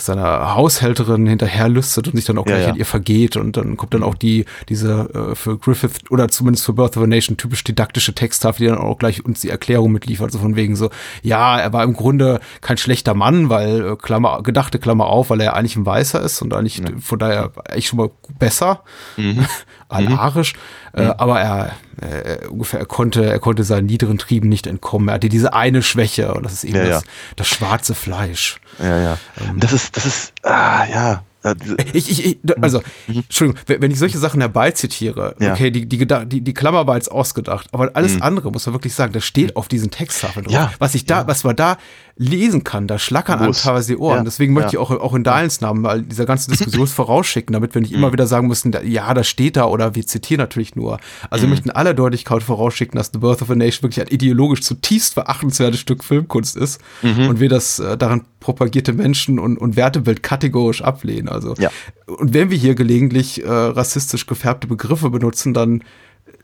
[0.00, 2.72] seiner Haushälterin hinterher lüstet und sich dann auch Ja, gleich ja.
[2.72, 6.64] an ihr vergeht und dann kommt dann auch die, diese äh, für Griffith oder zumindest
[6.66, 9.92] für Birth of a Nation typisch didaktische Texttafel, die dann auch gleich uns die Erklärung
[9.92, 10.90] mitliefert, so von wegen so,
[11.22, 15.40] ja, er war im Grunde kein schlechter Mann, weil, äh, Klammer, gedachte Klammer auf, weil
[15.40, 18.82] er ja eigentlich ein Weißer ist und eigentlich von daher eigentlich schon mal besser,
[19.88, 20.54] alarisch,
[20.92, 25.08] äh, aber er, äh, ungefähr, er konnte, er konnte seinen niederen Trieben nicht entkommen.
[25.08, 27.10] Er hatte diese eine Schwäche und das ist eben Ja, das, ja.
[27.36, 28.60] das schwarze Fleisch.
[28.78, 29.18] Ja, ja.
[29.40, 29.60] Ähm.
[29.60, 31.22] Das ist, das ist, ah, ja.
[31.42, 35.46] Ja, diese- Ich, ich, ich, also, Entschuldigung, wenn ich solche Sachen herbeizitiere, Mhm.
[35.46, 35.52] Ja.
[35.52, 38.94] okay, die, die, die, die Klammer war jetzt ausgedacht, aber alles andere, muss man wirklich
[38.94, 40.52] sagen, das steht auf diesen Texttafeln drauf.
[40.52, 40.58] Mhm.
[40.60, 41.78] Ja, Was ich da, was man da
[42.16, 44.18] lesen kann, da schlackern einem teilweise die Ohren.
[44.18, 44.82] Ja, Deswegen möchte ja.
[44.82, 47.98] ich auch, auch in Dahls Namen mal dieser ganzen Diskussion vorausschicken, damit wir nicht Mhm.
[47.98, 50.98] immer wieder sagen müssen, ja, das steht da oder wir zitieren natürlich nur.
[51.30, 51.50] Also wir Mhm.
[51.54, 55.80] möchten aller Deutlichkeit vorausschicken, dass The Birth of a Nation wirklich ein ideologisch zutiefst verachtenswertes
[55.80, 57.28] Stück Filmkunst ist Mhm.
[57.28, 61.28] und wir das äh, daran propagierte Menschen- und, und Wertebild kategorisch ablehnen.
[61.30, 61.70] Also Ja.
[62.06, 65.82] und wenn wir hier gelegentlich äh, rassistisch gefärbte Begriffe benutzen, dann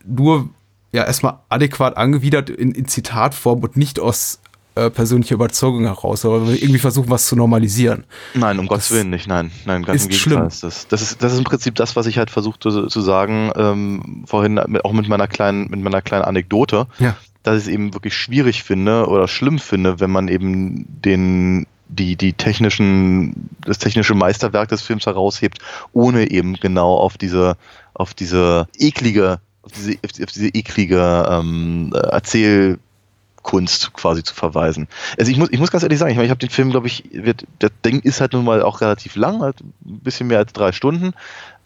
[0.05, 0.49] nur
[0.91, 4.39] ja erstmal adäquat angewidert in, in Zitatform und nicht aus
[4.75, 8.03] äh, persönlicher Überzeugung heraus, aber wir irgendwie versuchen, was zu normalisieren.
[8.35, 10.33] Nein, um Gottes Willen nicht, nein, nein, ganz ist im Gegenteil.
[10.37, 10.47] schlimm.
[10.47, 13.01] Ist das, das, ist, das ist im Prinzip das, was ich halt versuchte zu, zu
[13.01, 17.17] sagen, ähm, vorhin auch mit meiner kleinen, mit meiner kleinen Anekdote, Ja.
[17.43, 22.15] dass ich es eben wirklich schwierig finde oder schlimm finde, wenn man eben den die,
[22.15, 25.59] die technischen, das technische Meisterwerk des Films heraushebt,
[25.93, 27.57] ohne eben genau auf diese,
[27.93, 34.33] auf diese eklige, auf diese, auf die- auf diese eklige ähm, äh, Erzählkunst quasi zu
[34.35, 34.87] verweisen.
[35.17, 36.87] Also ich muss, ich muss ganz ehrlich sagen, ich meine, ich habe den Film, glaube
[36.87, 40.39] ich, wird, das Ding ist halt nun mal auch relativ lang, halt ein bisschen mehr
[40.39, 41.13] als drei Stunden.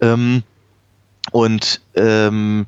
[0.02, 0.44] Ähm,
[1.32, 2.66] und ähm,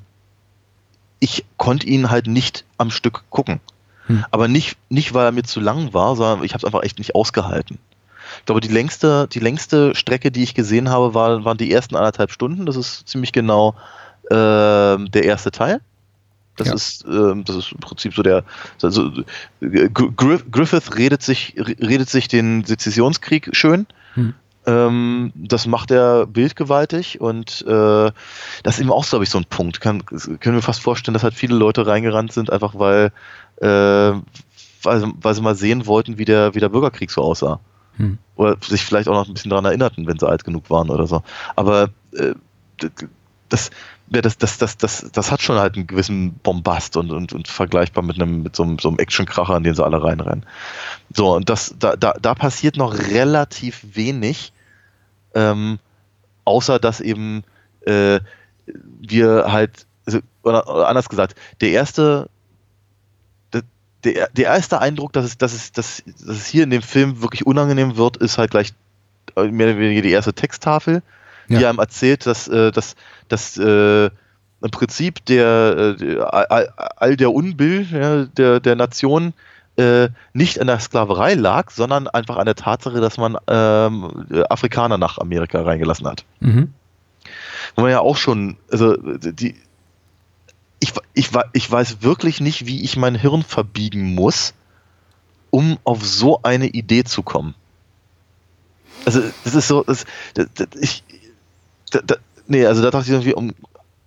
[1.20, 3.60] ich konnte ihn halt nicht am Stück gucken.
[4.08, 4.26] Hm.
[4.32, 6.98] Aber nicht, nicht, weil er mir zu lang war, sondern ich habe es einfach echt
[6.98, 7.80] nicht ausgehalten.
[8.40, 11.96] Ich glaube, die längste, die längste Strecke, die ich gesehen habe, war, waren die ersten
[11.96, 12.66] anderthalb Stunden.
[12.66, 13.76] Das ist ziemlich genau
[14.32, 15.82] ähm, der erste Teil.
[16.56, 16.74] Das Ja.
[16.74, 18.44] ist, ähm, das ist im Prinzip so der,
[18.82, 19.12] also,
[19.62, 23.88] äh, Gr- Griffith redet sich, redet sich den Sezessionskrieg schön.
[24.14, 24.34] Hm.
[24.66, 28.12] Ähm, das macht er bildgewaltig und äh,
[28.64, 29.82] das ist eben auch, glaube ich, so ein Punkt.
[29.82, 33.12] Kann, können wir fast vorstellen, dass halt viele Leute reingerannt sind, einfach weil,
[33.58, 33.68] äh,
[34.84, 37.60] weil, sie- weil sie mal sehen wollten, wie der, wie der Bürgerkrieg so aussah.
[37.98, 38.18] Hm.
[38.36, 41.08] Oder sich vielleicht auch noch ein bisschen daran erinnerten, wenn sie alt genug waren oder
[41.08, 41.22] so.
[41.56, 42.34] Aber äh,
[43.54, 43.70] das,
[44.08, 48.04] das, das, das, das, das hat schon halt einen gewissen Bombast und, und, und vergleichbar
[48.04, 50.46] mit einem, mit so einem, so einem Actionkracher, in den sie alle reinrennen.
[51.14, 54.54] So, und das, da, da, da passiert noch relativ wenig,
[55.36, 55.78] ähm,
[56.46, 57.44] außer dass eben
[57.86, 58.20] äh,
[58.66, 62.30] wir halt, also, oder, oder anders gesagt, der erste,
[64.04, 67.22] der, der erste Eindruck, dass es, dass, es, dass, dass es hier in dem Film
[67.22, 68.74] wirklich unangenehm wird, ist halt gleich
[69.36, 71.04] äh, mehr oder weniger die erste Texttafel,
[71.50, 71.70] die Ja.
[71.70, 72.96] einem erzählt, dass, äh, dass,
[73.28, 76.20] dass äh, im Prinzip der, äh,
[76.98, 79.34] all der Unbill ja, der, der Nation
[79.76, 84.98] äh, nicht an der Sklaverei lag, sondern einfach an der Tatsache, dass man ähm, Afrikaner
[84.98, 86.26] nach Amerika reingelassen hat.
[86.40, 86.74] Mhm.
[87.76, 89.56] Wo man ja auch schon, also die,
[90.80, 94.54] ich, ich, ich weiß wirklich nicht, wie ich mein Hirn verbiegen muss,
[95.50, 97.56] um auf so eine Idee zu kommen.
[99.06, 101.04] Also, das ist so, das, das, das ich,
[101.94, 102.16] da, da,
[102.48, 103.54] nee, also da dachte ich irgendwie, um,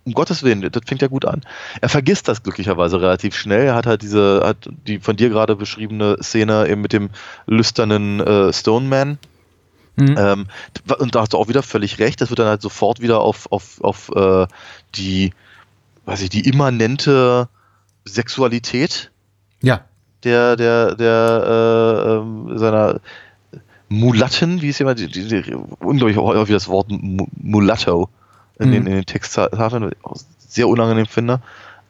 [0.04, 1.42] um Gottes Willen, das fängt ja gut an.
[1.80, 3.66] Er vergisst das glücklicherweise relativ schnell.
[3.66, 7.10] Er hat halt diese, hat die von dir gerade beschriebene Szene eben mit dem
[7.46, 9.18] lüsternen äh, Stoneman.
[9.96, 10.14] Mhm.
[10.18, 10.46] Ähm,
[10.98, 12.20] und da hast du auch wieder völlig recht.
[12.20, 14.46] Das wird dann halt sofort wieder auf, auf, auf äh,
[14.94, 15.32] die,
[16.04, 17.48] weiß ich, die immanente
[18.04, 19.10] Sexualität
[19.62, 19.80] Ja.
[20.22, 23.00] der, der, der, äh, ähm, seiner
[23.88, 28.08] Mulatten, wie es immer, die, die, die, unglaublich häufig das Wort Mu- Mulatto
[28.58, 28.88] in, den, Mhm.
[28.88, 31.40] in den Texttafeln, was ich sehr unangenehm finde,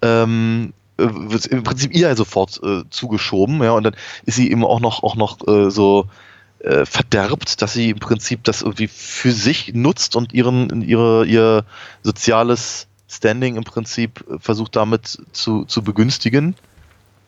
[0.03, 4.65] ähm, äh, wird im Prinzip ihr sofort äh, zugeschoben, ja, und dann ist sie eben
[4.65, 6.07] auch noch, auch noch äh, so
[6.61, 11.65] äh, verderbt, dass sie im Prinzip das irgendwie für sich nutzt und ihren, ihre, ihr
[12.03, 16.57] soziales Standing im Prinzip versucht damit zu, zu begünstigen.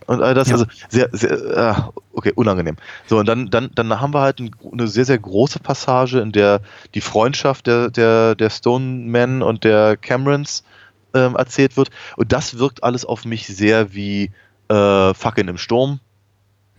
[0.08, 0.54] Und all das, Ja.
[0.54, 1.74] also sehr, sehr, äh,
[2.14, 2.76] okay, unangenehm.
[3.06, 6.32] So, und dann, dann, dann haben wir halt ein, eine sehr, sehr große Passage, in
[6.32, 6.62] der
[6.94, 10.64] die Freundschaft der, der, der Stonemen und der Camerons
[11.12, 11.90] ähm, erzählt wird.
[12.16, 14.30] Und das wirkt alles auf mich sehr wie
[14.68, 16.00] äh, Fackeln im Sturm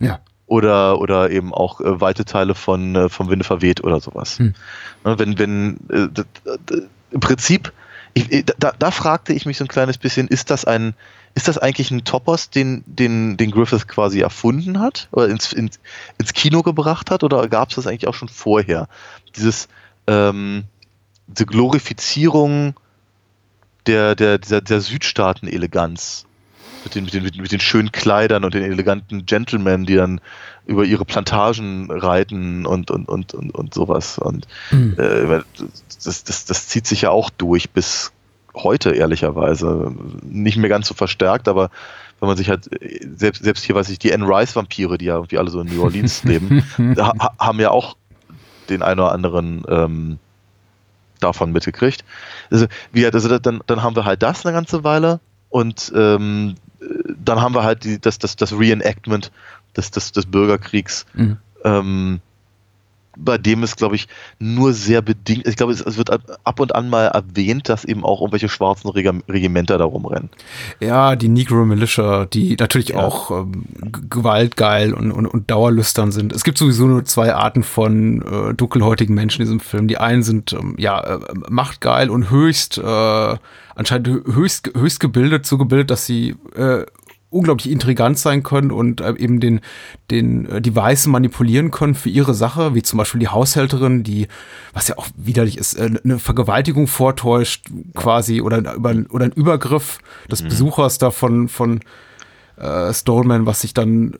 [0.00, 0.18] Ja.
[0.46, 4.40] oder, oder eben auch äh, weite Teile von äh, vom Winde verweht oder sowas.
[4.40, 4.54] Hm.
[5.04, 6.08] Ne, wenn, wenn äh,
[7.12, 7.72] im Prinzip,
[8.14, 10.94] ich- da, da fragte ich mich so ein kleines bisschen, ist das ein,
[11.34, 15.78] ist das eigentlich ein Topos, den, den, den Griffith quasi erfunden hat oder ins, ins,
[16.18, 18.88] ins Kino gebracht hat oder gab es das eigentlich auch schon vorher?
[19.36, 19.68] Dieses,
[20.06, 20.64] ähm,
[21.28, 22.74] diese Glorifizierung
[23.86, 26.26] der, der, dieser, der Südstaaten-Eleganz
[26.84, 30.20] mit den, mit, den, mit den schönen Kleidern und den eleganten Gentlemen, die dann
[30.66, 34.18] über ihre Plantagen reiten und, und, und, und, und sowas.
[34.18, 34.96] Und mhm.
[34.98, 35.40] äh,
[36.04, 38.12] das, das, das zieht sich ja auch durch bis
[38.54, 39.94] heute, ehrlicherweise.
[40.22, 41.70] Nicht mehr ganz so verstärkt, aber
[42.20, 42.68] wenn man sich halt,
[43.16, 45.82] selbst, selbst hier weiß ich, die Anne Rice-Vampire, die ja irgendwie alle so in New
[45.82, 46.62] Orleans leben,
[46.98, 47.96] ha, haben ja auch
[48.68, 50.18] den einen oder anderen ähm,
[51.20, 52.04] davon mitgekriegt.
[52.50, 56.56] Also, wie, also dann, dann haben wir halt das eine ganze Weile und ähm,
[57.22, 59.32] dann haben wir halt die, das, das, das Reenactment
[59.76, 61.06] des, des, des Bürgerkriegs.
[61.14, 61.38] Mhm.
[61.64, 62.20] Ähm,
[63.24, 66.74] bei dem ist, glaube ich, nur sehr bedingt, ich glaube, es, es, wird ab und
[66.74, 70.30] an mal erwähnt, dass eben auch irgendwelche schwarzen Regimenter da rumrennen.
[70.80, 72.98] Ja, die Negro Militia, die natürlich ja.
[72.98, 73.64] auch ähm,
[74.08, 76.32] gewaltgeil und, und, und dauerlüstern sind.
[76.32, 79.88] Es gibt sowieso nur zwei Arten von äh, dunkelhäutigen Menschen in diesem Film.
[79.88, 83.36] Die einen sind ähm, ja äh, machtgeil und höchst äh,
[83.80, 86.84] anscheinend höchst, höchst gebildet, so gebildet, dass sie äh,
[87.30, 89.60] unglaublich intrigant sein können und äh, eben den,
[90.10, 94.26] den, äh, die Weißen manipulieren können für ihre Sache, wie zum Beispiel die Haushälterin, die,
[94.72, 99.98] was ja auch widerlich ist, äh, eine Vergewaltigung vortäuscht, quasi, oder, über, oder ein Übergriff
[100.30, 100.48] des mhm.
[100.48, 101.80] Besuchers da von, von
[102.56, 104.16] äh, Stallman, was sich dann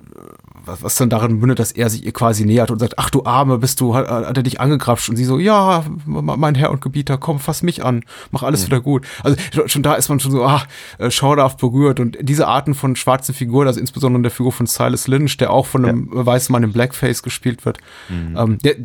[0.65, 3.25] was, was dann darin mündet, dass er sich ihr quasi nähert und sagt, ach du
[3.25, 5.09] Arme, bist du, hat, hat er dich angegrapscht?
[5.09, 8.67] Und sie so, ja, mein Herr und Gebieter, komm, fass mich an, mach alles mhm.
[8.67, 9.07] wieder gut.
[9.23, 10.63] Also schon da ist man schon so, ah,
[10.99, 12.01] äh, schauderhaft berührt.
[12.01, 15.67] Und diese Arten von schwarzen Figuren, also insbesondere der Figur von Silas Lynch, der auch
[15.67, 16.27] von einem ja.
[16.27, 18.37] weißen Mann im Blackface gespielt wird, mhm.
[18.37, 18.77] ähm, der,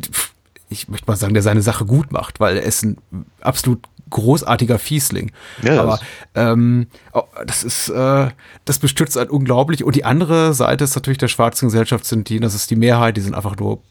[0.68, 2.98] ich möchte mal sagen, der seine Sache gut macht, weil er ist ein
[3.40, 3.80] absolut
[4.16, 5.30] großartiger Fiesling.
[5.62, 6.00] Ja, Aber
[6.34, 8.28] ähm, oh, das ist, äh,
[8.64, 9.84] das bestürzt halt unglaublich.
[9.84, 13.16] Und die andere Seite ist natürlich der schwarzen Gesellschaft sind die, das ist die Mehrheit,
[13.16, 13.82] die sind einfach nur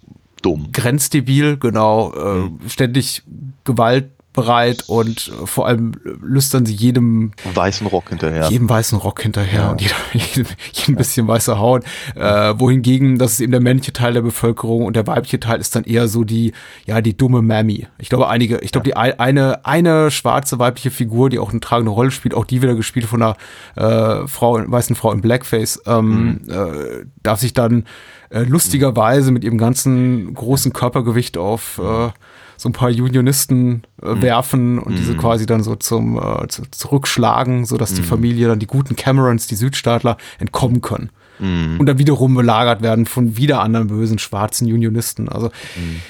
[0.42, 0.70] dumm.
[0.72, 2.60] Grenzdebil, genau, äh, mhm.
[2.68, 3.24] ständig
[3.64, 8.50] Gewalt bereit und vor allem lüstern sie jedem weißen Rock hinterher.
[8.50, 9.71] Jedem weißen Rock hinterher ja.
[9.71, 11.84] und jedem, jedem, jedem bisschen weiße Haut.
[12.15, 15.76] Äh, wohingegen, das ist eben der männliche Teil der Bevölkerung und der weibliche Teil ist
[15.76, 16.54] dann eher so die,
[16.86, 17.88] ja, die dumme Mammy.
[17.98, 19.04] Ich glaube, einige, ich glaube, ja.
[19.04, 22.76] die eine, eine schwarze weibliche Figur, die auch eine tragende Rolle spielt, auch die wieder
[22.76, 23.38] gespielt von einer
[23.76, 26.50] äh, Frau, weißen Frau im Blackface, ähm, mhm.
[26.50, 27.86] äh, darf sich dann
[28.30, 32.10] äh, lustigerweise mit ihrem ganzen großen Körpergewicht auf äh,
[32.58, 34.22] so ein paar Unionisten äh, mhm.
[34.22, 34.98] werfen und mhm.
[34.98, 37.96] diese quasi dann so zum äh, zu, zurückschlagen, sodass mhm.
[37.96, 41.10] die Familie dann die guten Camerons, die Südstaatler, entkommen können.
[41.39, 41.80] Mhm.
[41.80, 45.30] Und dann wiederum belagert werden von wieder anderen bösen schwarzen Unionisten.
[45.30, 46.02] Also mhm.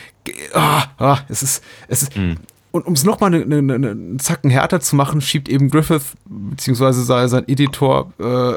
[0.53, 2.37] ah, ah, es ist, es ist, mhm.
[2.75, 6.15] Und um es nochmal einen ne, ne, ne Zacken härter zu machen, schiebt eben Griffith,
[6.25, 8.55] beziehungsweise sein, sein Editor, äh,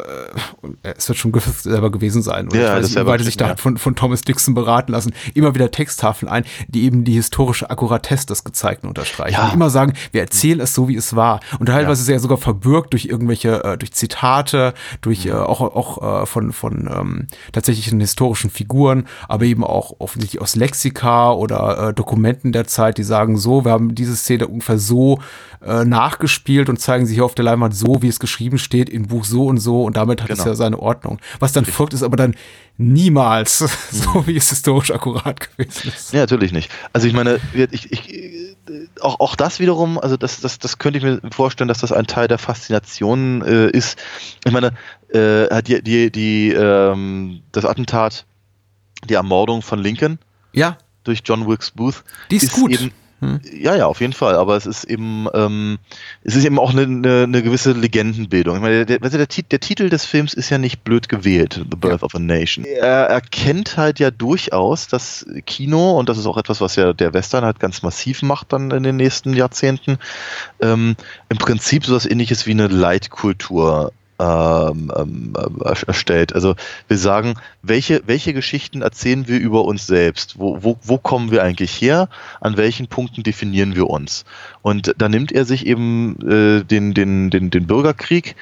[0.82, 3.50] es wird schon Griffith selber gewesen sein, oder ja, ich weiß nicht, weil sich da
[3.50, 3.56] ja.
[3.56, 8.26] von, von Thomas Dixon beraten lassen, immer wieder Texttafeln ein, die eben die historische Akkuratesse
[8.26, 9.34] des Gezeigten unterstreichen.
[9.34, 9.46] Ja.
[9.46, 11.38] Und immer sagen, wir erzählen es so, wie es war.
[11.60, 16.22] Und teilweise ist er sogar verbürgt durch irgendwelche, äh, durch Zitate, durch äh, auch, auch
[16.22, 21.94] äh, von, von ähm, tatsächlichen historischen Figuren, aber eben auch offensichtlich aus Lexika oder äh,
[21.94, 25.20] Dokumenten der Zeit, die sagen so, wir haben diese diese Szene ungefähr so
[25.64, 29.06] äh, nachgespielt und zeigen sich hier auf der Leinwand so, wie es geschrieben steht, im
[29.06, 30.40] Buch so und so und damit hat genau.
[30.40, 31.18] es ja seine Ordnung.
[31.38, 32.34] Was dann folgt, ist aber dann
[32.76, 33.58] niemals
[33.90, 34.26] so, mhm.
[34.26, 36.12] wie es historisch akkurat gewesen ist.
[36.12, 36.70] Ja, natürlich nicht.
[36.92, 38.56] Also ich meine, ich, ich,
[39.00, 42.06] auch, auch das wiederum, also das, das, das könnte ich mir vorstellen, dass das ein
[42.06, 43.98] Teil der Faszination äh, ist.
[44.44, 44.72] Ich meine,
[45.08, 48.26] äh, die, die, die, ähm, das Attentat,
[49.08, 50.18] die Ermordung von Lincoln
[50.52, 50.78] ja.
[51.04, 52.72] durch John Wilkes Booth, die ist, ist gut.
[52.72, 53.40] Eben, hm.
[53.52, 54.36] Ja, ja, auf jeden Fall.
[54.36, 55.78] Aber es ist eben, ähm,
[56.22, 58.56] es ist eben auch eine, eine, eine gewisse Legendenbildung.
[58.56, 62.00] Ich meine, der, der, der, Titel des Films ist ja nicht blöd gewählt, The Birth
[62.00, 62.06] ja.
[62.06, 62.64] of a Nation.
[62.64, 67.12] Er erkennt halt ja durchaus das Kino, und das ist auch etwas, was ja der
[67.12, 69.98] Western halt ganz massiv macht dann in den nächsten Jahrzehnten,
[70.60, 70.94] ähm,
[71.28, 75.32] im Prinzip so was ähnliches wie eine Leitkultur ähm, ähm,
[75.86, 76.34] erstellt.
[76.34, 76.56] Also
[76.88, 80.38] wir sagen, welche, welche Geschichten erzählen wir über uns selbst?
[80.38, 82.08] Wo, wo, wo kommen wir eigentlich her?
[82.40, 84.24] An welchen Punkten definieren wir uns?
[84.62, 88.34] Und da nimmt er sich eben äh, den, den, den, den Bürgerkrieg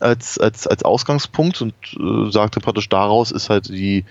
[0.00, 4.04] als, als, als Ausgangspunkt und äh, sagte praktisch, daraus ist halt die,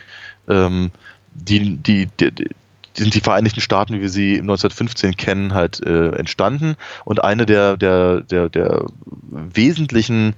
[0.48, 0.92] ähm,
[1.34, 2.50] die, die, die, die
[2.96, 6.76] sind die Vereinigten Staaten, wie wir sie 1915 kennen, halt äh, entstanden.
[7.06, 8.86] Und eine der, der, der, der
[9.30, 10.36] wesentlichen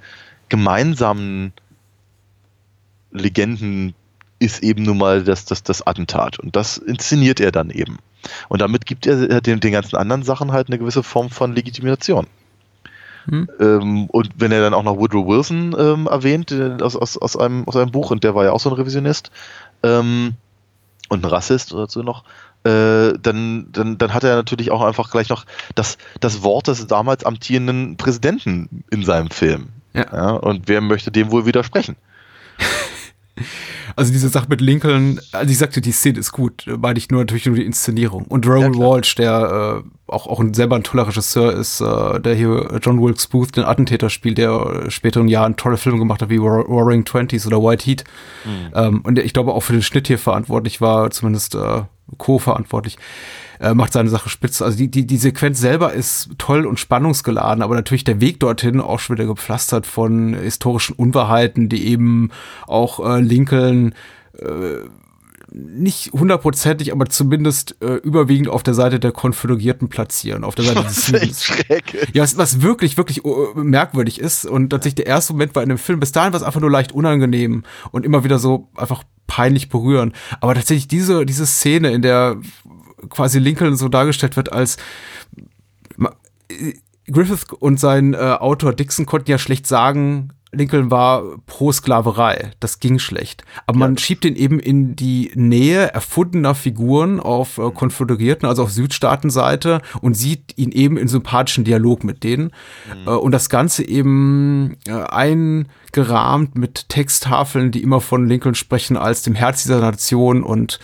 [0.48, 1.52] gemeinsamen
[3.10, 3.94] Legenden
[4.38, 6.38] ist eben nun mal das, das, das Attentat.
[6.38, 7.98] Und das inszeniert er dann eben.
[8.48, 12.26] Und damit gibt er den, den ganzen anderen Sachen halt eine gewisse Form von Legitimation.
[13.26, 13.48] Hm.
[13.58, 17.36] Ähm, und wenn er dann auch noch Woodrow Wilson ähm, erwähnt, äh, aus, aus, aus,
[17.36, 19.30] einem, aus einem Buch, und der war ja auch so ein Revisionist
[19.82, 20.34] ähm,
[21.08, 22.24] und ein Rassist oder so noch,
[22.64, 26.86] äh, dann, dann, dann hat er natürlich auch einfach gleich noch das, das Wort des
[26.86, 29.68] damals amtierenden Präsidenten in seinem Film.
[29.94, 30.06] Ja.
[30.12, 31.96] Ja, und wer möchte dem wohl widersprechen?
[33.96, 37.20] Also diese Sache mit Lincoln, also ich sagte, die Szene ist gut, meine ich nur
[37.20, 38.24] natürlich nur die Inszenierung.
[38.24, 38.78] Und Raoul Ja.
[38.80, 43.00] Walsh, der äh, auch, auch ein, selber ein toller Regisseur ist, äh, der hier John
[43.00, 46.64] Wilkes Booth, den Attentäter spielt, der äh, späteren Jahren tolle Filme gemacht hat, wie Roar-
[46.66, 48.04] Roaring Twenties oder White Heat.
[48.74, 51.82] Ähm, und der, ich glaube auch für den Schnitt hier verantwortlich war, zumindest äh,
[52.18, 52.98] co-verantwortlich.
[53.60, 54.64] Äh, macht seine Sache spitze.
[54.64, 58.80] Also die, die, die Sequenz selber ist toll und spannungsgeladen, aber natürlich der Weg dorthin
[58.80, 62.30] auch schon wieder gepflastert von historischen Unwahrheiten, die eben
[62.66, 63.94] auch äh, Lincoln
[64.38, 64.86] äh,
[65.54, 70.82] nicht hundertprozentig, aber zumindest äh, überwiegend auf der Seite der Konföderierten platzieren, auf der Seite
[70.82, 71.48] des ist echt Südens.
[72.12, 75.68] Ja, was, was wirklich, wirklich äh, merkwürdig ist und tatsächlich der erste Moment war in
[75.68, 77.62] dem Film, bis dahin war es einfach nur leicht unangenehm
[77.92, 80.12] und immer wieder so einfach peinlich berühren.
[80.40, 82.36] Aber tatsächlich diese, diese Szene, in der
[83.08, 84.76] quasi Lincoln so dargestellt wird als
[86.48, 86.72] äh,
[87.06, 92.52] Griffith und sein äh, Autor Dixon konnten ja schlecht sagen, Lincoln war pro Sklaverei.
[92.60, 93.44] Das ging schlecht.
[93.66, 98.70] Aber man schiebt ihn eben in die Nähe erfundener Figuren auf äh, Konföderierten, also auf
[98.70, 102.50] Südstaatenseite und sieht ihn eben in sympathischen Dialog mit denen.
[103.06, 109.22] Äh, und das Ganze eben äh, eingerahmt mit Texttafeln, die immer von Lincoln sprechen als
[109.22, 110.78] dem Herz dieser Nation und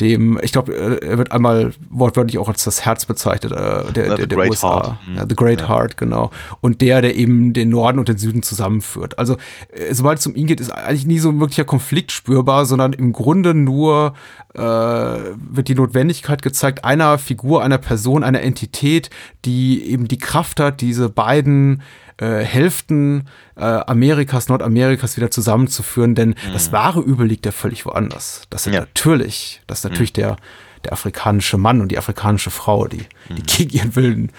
[0.00, 3.56] dem, ich glaube, äh, er wird einmal wortwörtlich auch als das Herz bezeichnet, äh,
[3.92, 4.68] der, der, der Great USA.
[4.68, 4.96] Heart.
[5.06, 5.16] Mhm.
[5.16, 5.68] Ja, the Great Ja.
[5.68, 6.30] Heart, genau.
[6.60, 9.18] Und der, der eben den Norden und den Süden zusammenführt.
[9.18, 9.36] Also,
[9.72, 12.92] äh, sobald es um ihn geht, ist eigentlich nie so ein wirklicher Konflikt spürbar, sondern
[12.92, 14.14] im Grunde nur
[14.54, 19.10] äh, wird die Notwendigkeit gezeigt, einer Figur, einer Person, einer Entität,
[19.44, 21.82] die eben die Kraft hat, diese beiden
[22.22, 23.24] äh, Hälften
[23.56, 28.42] äh, Amerikas, Nordamerikas wieder zusammenzuführen, denn das wahre Übel liegt ja völlig woanders.
[28.50, 28.80] Das sind Ja.
[28.80, 30.36] natürlich, das ist natürlich der,
[30.84, 33.04] der afrikanische Mann und die afrikanische Frau, die,
[33.36, 34.32] die gegen ihren Willen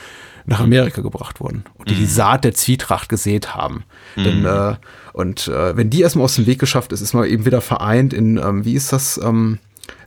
[0.45, 3.85] nach Amerika gebracht wurden und die die Saat der Zwietracht gesät haben.
[4.17, 4.75] Denn, äh,
[5.13, 8.13] und äh, wenn die erstmal aus dem Weg geschafft ist, ist man eben wieder vereint
[8.13, 9.59] in, ähm, wie ist das, ähm,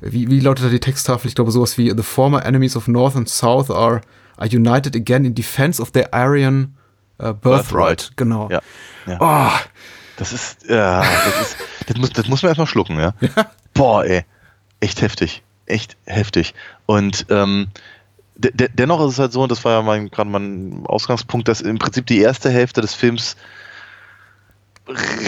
[0.02, 1.28] wie, wie lautet da die Texttafel?
[1.28, 4.02] Ich glaube, sowas wie The former enemies of North and South are,
[4.36, 6.75] are united again in defense of their Aryan
[7.18, 7.42] äh, birthright.
[7.42, 8.10] Birthright.
[8.16, 8.48] Genau.
[8.50, 8.60] Ja.
[9.06, 9.16] ja.
[9.20, 9.58] Oh,
[10.16, 13.12] Das ist, ja, das ist, das muss, das muss man erstmal schlucken, ja.
[13.74, 14.24] Boah, ey.
[14.80, 15.42] Echt heftig.
[15.66, 16.54] Echt heftig.
[16.86, 17.68] Und ähm,
[18.36, 21.48] de de dennoch ist es halt so, und das war ja mein, gerade mein Ausgangspunkt,
[21.48, 23.36] dass im Prinzip die erste Hälfte des Films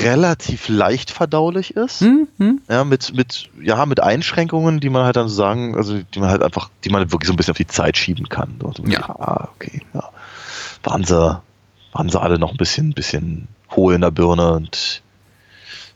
[0.04, 2.00] relativ leicht verdaulich ist.
[2.00, 2.60] hm, hm.
[2.68, 6.30] Ja, mit, mit, ja, mit Einschränkungen, die man halt dann so sagen, also die man
[6.30, 8.56] halt einfach, die man wirklich so ein bisschen auf die Zeit schieben kann.
[8.62, 9.00] So, so, Ja.
[9.08, 10.04] Ah, okay, ja.
[10.84, 11.42] Waren sie,
[11.92, 15.02] waren sie alle noch ein bisschen, bisschen hohl in der Birne und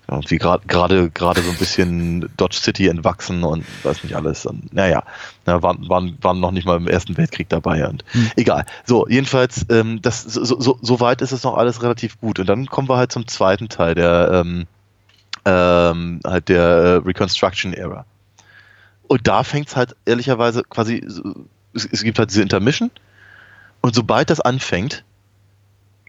[0.09, 4.45] irgendwie gerade gerade gerade so ein bisschen Dodge City entwachsen und weiß nicht alles.
[4.47, 5.05] Und, naja,
[5.47, 8.05] ja, waren, waren, waren noch nicht mal im Ersten Weltkrieg dabei und
[8.37, 8.65] egal.
[8.85, 12.39] So, jedenfalls, ähm, das, so, so, so weit ist es noch alles relativ gut.
[12.39, 14.67] Und dann kommen wir halt zum zweiten Teil, der ähm,
[15.45, 18.05] ähm, halt der äh, Reconstruction Era.
[19.09, 21.05] Und da fängt es halt ehrlicherweise quasi,
[21.75, 22.91] es, es gibt halt diese Intermission
[23.81, 25.05] und sobald das anfängt,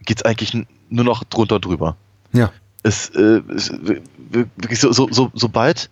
[0.04, 0.54] geht es eigentlich
[0.88, 1.96] nur noch drunter drüber.
[2.32, 2.52] Ja.
[2.82, 3.72] Es, äh, es
[4.56, 5.90] wirklich so, so, so, sobald,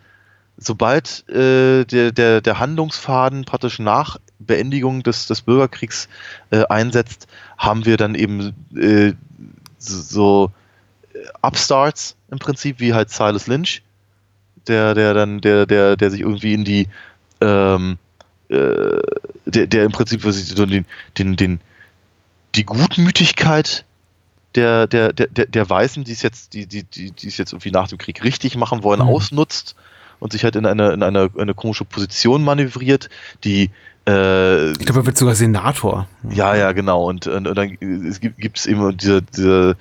[0.59, 6.09] sobald äh, der, der, der Handlungsfaden praktisch nach Beendigung des, des Bürgerkriegs
[6.51, 9.13] äh, einsetzt, haben wir dann eben äh,
[9.79, 10.53] so, so
[11.15, 13.83] äh, Upstarts im Prinzip, wie halt Silas Lynch,
[14.67, 16.89] der, der dann, der, der, der sich irgendwie in die,
[17.41, 17.99] ähm,
[18.49, 18.99] äh,
[19.47, 20.87] der, der im Prinzip was ich, so den,
[21.19, 21.61] den, den,
[22.55, 23.85] die Gutmütigkeit
[24.55, 27.53] der, der, der, der, der Weißen, die es jetzt, die, die, die, die es jetzt
[27.53, 29.09] irgendwie nach dem Krieg richtig machen wollen, Mhm.
[29.09, 29.77] ausnutzt
[30.21, 33.09] und sich halt in eine, in eine, eine komische Position manövriert,
[33.45, 33.71] die
[34.07, 36.09] äh, Ich glaube, er wird sogar Senator.
[36.31, 37.09] ja, ja, genau.
[37.09, 37.77] Und, und, und dann
[38.09, 39.77] es gibt gibt's eben diese, diese,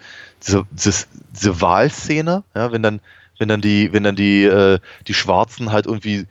[0.45, 1.05] diese, diese,
[1.36, 2.99] diese Wahlszene, ja, wenn dann,
[3.39, 6.27] wenn dann die, wenn dann die, äh, die Schwarzen halt irgendwie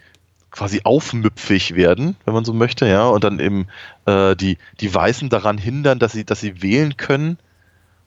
[0.53, 3.67] quasi aufmüpfig werden, wenn man so möchte, ja, und dann eben
[4.07, 7.39] äh, die, die Weißen daran hindern, dass sie, dass sie wählen können.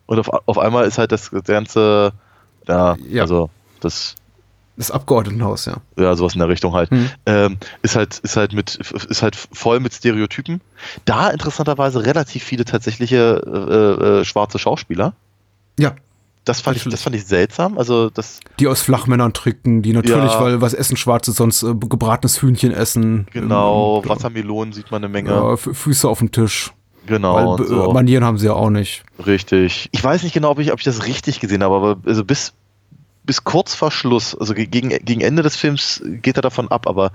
[0.06, 2.12] Und auf, auf einmal ist halt das ganze,
[2.68, 3.22] ja, Ja.
[3.24, 3.49] also
[3.80, 4.16] das,
[4.76, 5.78] Das Abgeordnetenhaus, ja.
[5.97, 6.89] ja, sowas in der Richtung halt.
[6.89, 7.10] Hm.
[7.26, 10.62] Ähm, ist halt, ist halt mit, ist halt voll mit Stereotypen.
[11.06, 15.14] Da interessanterweise relativ viele tatsächliche äh, äh, schwarze Schauspieler.
[15.80, 15.93] Ja.
[16.45, 17.78] Das fand ich, das fand ich seltsam.
[17.78, 20.41] Also das, Die aus Flachmännern tricken, die natürlich, Ja.
[20.41, 23.28] weil was essen Schwarze sonst äh, gebratenes Hühnchen essen.
[23.32, 25.30] genau, Ähm, Wassermelonen sieht man eine Menge.
[25.30, 26.74] Ja, Füße auf dem Tisch.
[27.06, 27.58] Genau.
[27.58, 27.91] Weil so.
[27.91, 29.04] Manieren haben sie ja auch nicht.
[29.26, 29.89] Richtig.
[29.91, 32.54] Ich weiß nicht genau, ob ich, ob ich das richtig gesehen habe, aber also bis,
[33.24, 37.12] bis kurz vor Schluss, also gegen, gegen Ende des Films geht er davon ab, aber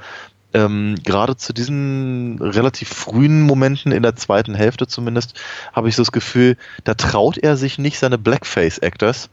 [0.55, 5.39] ähm, gerade zu diesen relativ frühen Momenten in der zweiten Hälfte zumindest,
[5.73, 9.29] habe ich so das Gefühl, da traut er sich nicht, seine Blackface-Actors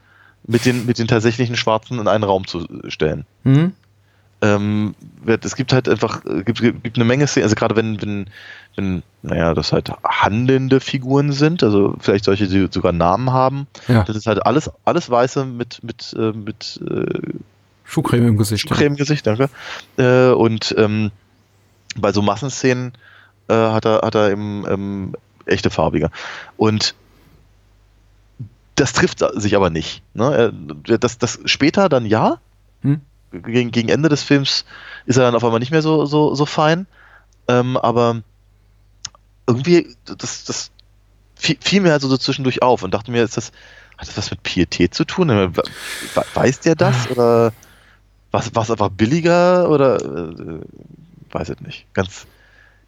[0.47, 3.25] mit den, mit den tatsächlichen Schwarzen in einen Raum zu stellen.
[3.43, 3.73] Hm?
[4.45, 4.95] Ähm,
[5.41, 8.29] es gibt halt einfach, gibt, gibt eine Menge Szenen, also gerade wenn, wenn,
[8.75, 14.03] wenn, naja, das halt handelnde Figuren sind, also vielleicht solche, die sogar Namen haben, Ja.
[14.03, 17.33] das ist halt alles, alles Weiße mit, mit, äh, mit äh,
[17.85, 18.67] Schuhcreme im Gesicht.
[18.69, 19.49] Creme im Gesicht, danke.
[19.97, 21.11] Äh, und ähm,
[21.97, 22.93] bei so Massenszenen
[23.47, 25.15] äh, hat er, hat er eben ähm,
[25.45, 26.11] echte Farbige.
[26.57, 26.93] Und
[28.75, 30.01] das trifft sich aber nicht.
[30.13, 30.51] Ne?
[30.87, 32.39] Er- Das, das später dann ja.
[32.81, 32.99] Hm?
[33.41, 34.65] Gegen, gegen Ende des Films
[35.05, 36.87] ist er dann auf einmal nicht mehr so, so, so fein.
[37.47, 38.21] Ähm, aber
[39.47, 40.71] irgendwie, das, das
[41.35, 43.51] fiel, mir also so zwischendurch auf und dachte mir, ist das,
[43.97, 45.29] hat das was mit Pietät zu tun?
[45.29, 45.63] We-
[46.33, 47.09] Weiß der das?
[47.11, 47.53] Oder
[48.31, 49.69] was was einfach billiger?
[49.69, 50.59] Oder äh,
[51.31, 51.85] weiß ich nicht.
[51.93, 52.25] Ganz,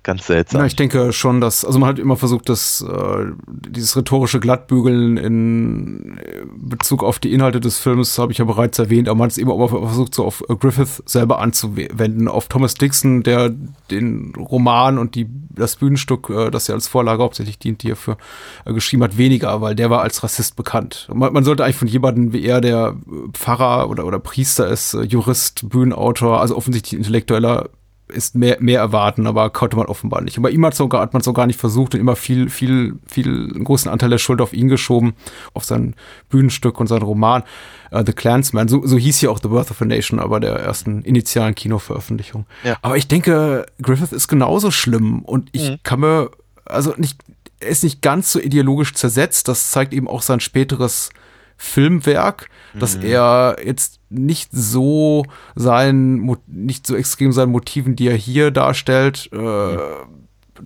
[0.03, 0.61] ganz seltsam.
[0.61, 5.17] Ja, ich denke schon, dass, also man hat immer versucht, dass äh, dieses rhetorische Glattbügeln
[5.17, 9.25] in äh, Bezug auf die Inhalte des Films, habe ich ja bereits erwähnt, aber man
[9.25, 13.53] hat es eben auch versucht, so auf Griffith selber anzuwenden, auf Thomas Dixon, der
[13.91, 17.95] den Roman und die, das Bühnenstück, äh, das ja als Vorlage hauptsächlich dient, die er
[17.95, 18.17] für
[18.65, 21.09] äh, geschrieben hat, weniger, weil der war als Rassist bekannt.
[21.13, 22.95] Man, man sollte eigentlich von jemandem wie er, der
[23.33, 27.69] Pfarrer oder, oder Priester ist, äh, Jurist, Bühnenautor, also offensichtlich intellektueller
[28.09, 30.37] ist mehr, mehr erwarten, aber konnte man offenbar nicht.
[30.37, 32.49] Und bei ihm hat, sogar, hat man es so gar nicht versucht und immer viel,
[32.49, 35.13] viel, viel, einen großen Anteil der Schuld auf ihn geschoben,
[35.53, 35.93] auf sein
[36.29, 37.43] Bühnenstück und seinen Roman
[37.91, 38.67] äh, The Clansman.
[38.69, 42.45] So, so hieß ja auch The Birth of a Nation, aber der ersten initialen Kinoveröffentlichung.
[42.63, 42.77] Ja.
[42.81, 45.77] Aber ich denke, Griffith ist genauso schlimm und ich Mhm.
[45.83, 46.29] kann mir,
[46.65, 47.19] also nicht,
[47.59, 51.09] er ist nicht ganz so ideologisch zersetzt, das zeigt eben auch sein späteres
[51.57, 52.49] Filmwerk,
[52.79, 59.29] dass er jetzt nicht so sein, nicht so extrem seinen Motiven, die er hier darstellt,
[59.33, 59.77] äh,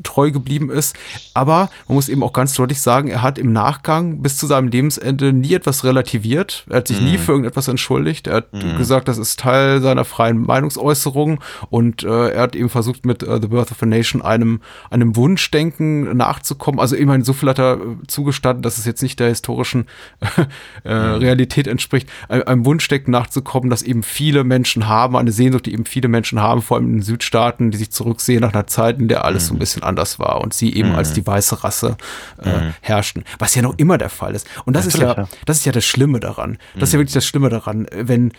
[0.03, 0.95] treu geblieben ist.
[1.33, 4.67] Aber man muss eben auch ganz deutlich sagen, er hat im Nachgang bis zu seinem
[4.67, 6.65] Lebensende nie etwas relativiert.
[6.69, 8.27] Er hat sich nie für irgendetwas entschuldigt.
[8.27, 11.39] Er hat gesagt, das ist Teil seiner freien Meinungsäußerung
[11.69, 15.15] und äh, er hat eben versucht, mit äh, The Birth of a Nation einem, einem
[15.15, 16.79] Wunschdenken nachzukommen.
[16.79, 19.85] Also immerhin so viel hat er äh, zugestanden, dass es jetzt nicht der historischen
[20.83, 25.73] äh, Realität entspricht, einem, einem Wunschdenken nachzukommen, das eben viele Menschen haben, eine Sehnsucht, die
[25.73, 28.99] eben viele Menschen haben, vor allem in den Südstaaten, die sich zurücksehen nach einer Zeit,
[28.99, 31.97] in der alles so ein bisschen anders war und sie eben als die weiße Rasse
[32.41, 34.47] äh, herrschten, was ja noch immer der Fall ist.
[34.65, 35.37] Und das ist ja, Natürlich, ja.
[35.45, 36.57] das ist ja das Schlimme daran.
[36.75, 38.33] Das ist ja wirklich das Schlimme daran, wenn äh,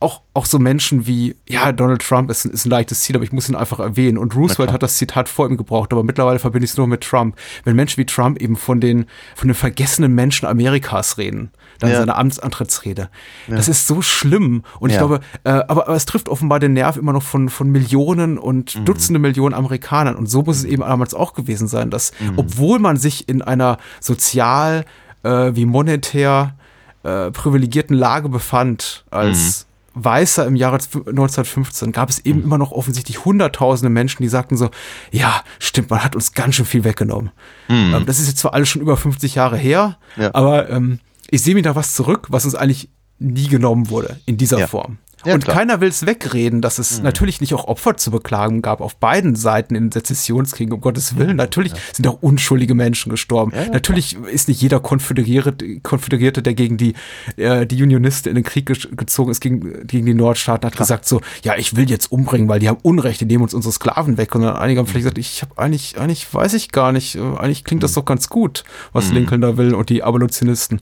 [0.00, 3.24] auch, auch so Menschen wie, ja, Donald Trump ist, ein- ist ein leichtes Ziel, aber
[3.24, 4.16] ich muss ihn einfach erwähnen.
[4.18, 7.02] Und Roosevelt hat das Zitat vor ihm gebraucht, aber mittlerweile verbinde ich es nur mit
[7.02, 7.36] Trump.
[7.64, 11.50] Wenn Menschen wie Trump eben von den, von den vergessenen Menschen Amerikas reden,
[11.80, 11.98] dann Ja.
[11.98, 13.08] seine Amtsantrittsrede.
[13.48, 14.62] Das ist so schlimm.
[14.78, 15.00] Und ich Ja.
[15.06, 18.76] glaube, äh, aber, aber es trifft offenbar den Nerv immer noch von, von Millionen und
[18.76, 18.84] Mhm.
[18.84, 20.14] Dutzende Millionen Amerikanern.
[20.14, 22.34] Und so muss es eben damals auch gewesen sein, dass, Mhm.
[22.36, 24.84] obwohl man sich in einer sozial
[25.22, 26.54] äh, wie monetär
[27.02, 33.24] äh, privilegierten Lage befand als Weißer im Jahre 1915 gab es eben immer noch offensichtlich
[33.24, 34.70] hunderttausende Menschen, die sagten so,
[35.10, 37.30] ja, stimmt, man hat uns ganz schön viel weggenommen.
[37.68, 40.30] Ähm, das ist jetzt zwar alles schon über 50 Jahre her, Ja.
[40.34, 41.00] aber ähm,
[41.30, 44.66] ich sehe mir da was zurück, was uns eigentlich nie genommen wurde in dieser Ja.
[44.66, 44.98] Form.
[45.24, 45.56] Ja, und klar.
[45.56, 49.36] keiner will es wegreden, dass es natürlich nicht auch Opfer zu beklagen gab auf beiden
[49.36, 51.36] Seiten in den Sezessionskriegen, um Gottes Willen.
[51.36, 53.52] Natürlich sind auch unschuldige Menschen gestorben.
[53.54, 56.94] Ja, ja, natürlich ist nicht jeder Konföderierte, Konföderierte, der gegen die,
[57.36, 61.06] äh, die Unionisten in den Krieg ge- gezogen ist, gegen, gegen die Nordstaaten, hat gesagt
[61.06, 64.16] so, ja, ich will jetzt umbringen, weil die haben Unrecht, die nehmen uns unsere Sklaven
[64.16, 64.34] weg.
[64.34, 67.20] Und dann einige haben vielleicht gesagt, ich habe eigentlich, eigentlich weiß ich gar nicht, äh,
[67.20, 70.80] eigentlich klingt das doch ganz gut, was Lincoln da will und die Abolitionisten.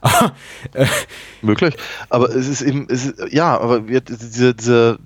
[0.00, 0.32] Aber,
[0.72, 0.86] äh,
[1.42, 1.76] Möglich.
[2.08, 4.98] Aber es ist eben, es ist, ja, aber diese, diese,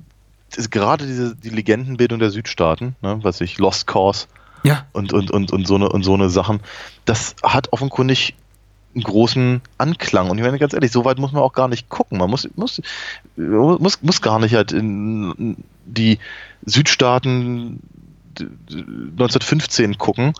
[0.54, 4.26] diese, gerade diese, die Legendenbildung der Südstaaten, ne, was ich, Lost Cause
[4.62, 6.61] ja, und, und, und, und so eine, und so eine Sachen,
[7.04, 8.34] das hat offenkundig
[8.94, 10.30] einen großen Anklang.
[10.30, 12.18] Und ich meine ganz ehrlich, so weit muss man auch gar nicht gucken.
[12.18, 12.82] Man muss, muss,
[13.36, 15.56] muss, muss gar nicht halt in
[15.86, 16.18] die
[16.66, 17.80] Südstaaten
[18.38, 20.32] 1915 gucken.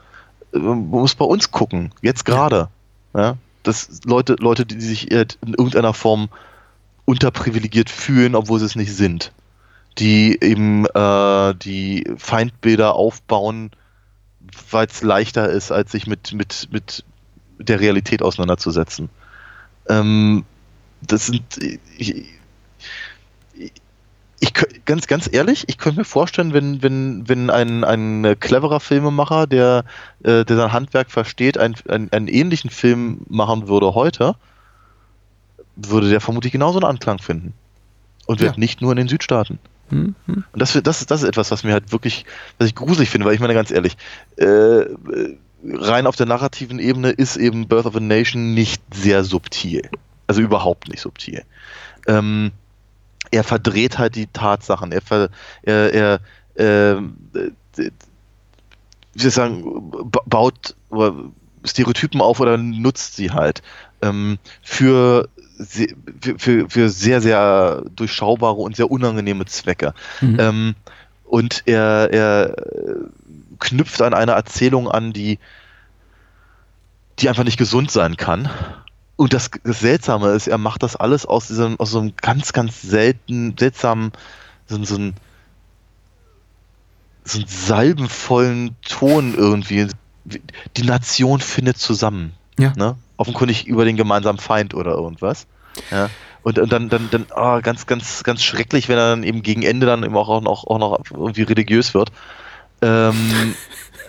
[0.53, 1.93] Man muss bei uns gucken.
[2.03, 2.69] Jetzt gerade.
[3.15, 3.37] Ja.
[3.63, 6.29] dass Leute, Leute, die sich in irgendeiner Form
[7.11, 9.33] unterprivilegiert fühlen, obwohl sie es nicht sind.
[9.99, 13.73] Die eben äh, die Feindbilder aufbauen,
[14.71, 17.05] weil es leichter ist, als sich mit, mit, mit
[17.59, 19.09] der Realität auseinanderzusetzen.
[19.89, 20.45] Ähm,
[21.03, 21.43] das sind.
[21.99, 22.27] Ich,
[23.57, 23.73] ich,
[24.39, 24.55] ich
[24.85, 29.85] ganz, ganz ehrlich, ich könnte mir vorstellen, wenn, wenn, wenn ein, ein cleverer Filmemacher, der,
[30.23, 34.37] äh, der sein Handwerk versteht, ein, ein, einen ähnlichen Film machen würde heute,
[35.89, 37.55] würde der vermutlich genauso einen Anklang finden.
[38.27, 38.61] Und wird ja.
[38.61, 39.59] nicht nur in den Südstaaten.
[39.91, 40.15] Mhm.
[40.27, 42.25] Und das, das, das ist etwas, was mir halt wirklich,
[42.59, 43.97] was ich gruselig finde, weil ich meine ganz ehrlich,
[44.37, 44.85] äh,
[45.65, 49.89] rein auf der narrativen Ebene ist eben Birth of a Nation nicht sehr subtil.
[50.27, 51.43] Also überhaupt nicht subtil.
[52.07, 52.53] Ähm,
[53.33, 54.93] er verdreht halt die Tatsachen.
[54.93, 55.31] Er, ver,
[55.63, 56.21] er, er
[56.55, 57.03] äh,
[59.13, 59.91] wie soll ich sagen,
[60.27, 60.77] baut
[61.65, 63.63] Stereotypen auf oder nutzt sie halt
[64.03, 65.29] ähm, für,
[66.39, 69.95] für, für, sehr, sehr durchschaubare und sehr unangenehme Zwecke.
[70.21, 70.37] Mhm.
[70.39, 70.75] Ähm,
[71.25, 72.57] und er, er
[73.61, 75.39] knüpft an eine Erzählung an, die,
[77.19, 78.49] die einfach nicht gesund sein kann.
[79.17, 82.53] Und das, das Seltsame ist, er macht das alles aus diesem, aus so einem ganz,
[82.53, 84.13] ganz selten, seltsamen,
[84.67, 85.15] so, so, ein,
[87.25, 89.89] so einen salbenvollen Ton irgendwie.
[90.77, 92.33] Die Nation findet zusammen.
[92.59, 92.73] Ja.
[92.77, 92.97] Ne?
[93.21, 95.47] Offenkundig über den gemeinsamen Feind oder irgendwas.
[95.91, 96.09] Ja.
[96.43, 99.63] Und, und dann, dann, dann oh, ganz, ganz, ganz schrecklich, wenn er dann eben gegen
[99.63, 102.13] Ende dann eben auch, auch, noch, auch noch irgendwie religiös wird.
[102.81, 103.55] Ähm,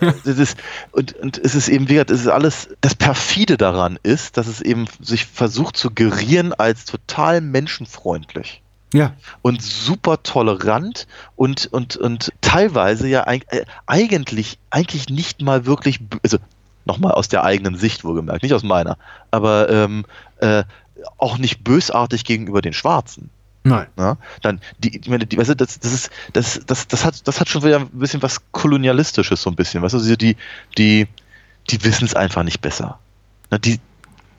[0.00, 0.56] das ist,
[0.92, 4.46] und, und es ist eben, wie gesagt, es ist alles, das perfide daran ist, dass
[4.46, 8.62] es eben sich versucht zu gerieren als total menschenfreundlich.
[8.94, 9.12] Ja.
[9.42, 11.06] Und super tolerant
[11.36, 16.38] und, und, und teilweise ja äh, eigentlich, eigentlich nicht mal wirklich, also
[16.84, 18.98] nochmal aus der eigenen Sicht wohlgemerkt, nicht aus meiner,
[19.30, 20.04] aber ähm,
[20.38, 20.64] äh,
[21.18, 23.30] auch nicht bösartig gegenüber den Schwarzen.
[23.64, 23.86] Nein.
[23.96, 27.26] Ja, dann die, ich meine, die, weißt du, das, das ist, das, das, das hat,
[27.28, 30.36] das hat schon wieder ein bisschen was kolonialistisches so ein bisschen, weißt du, die,
[30.76, 31.06] die,
[31.70, 32.98] die wissen es einfach nicht besser.
[33.50, 33.78] Na, die,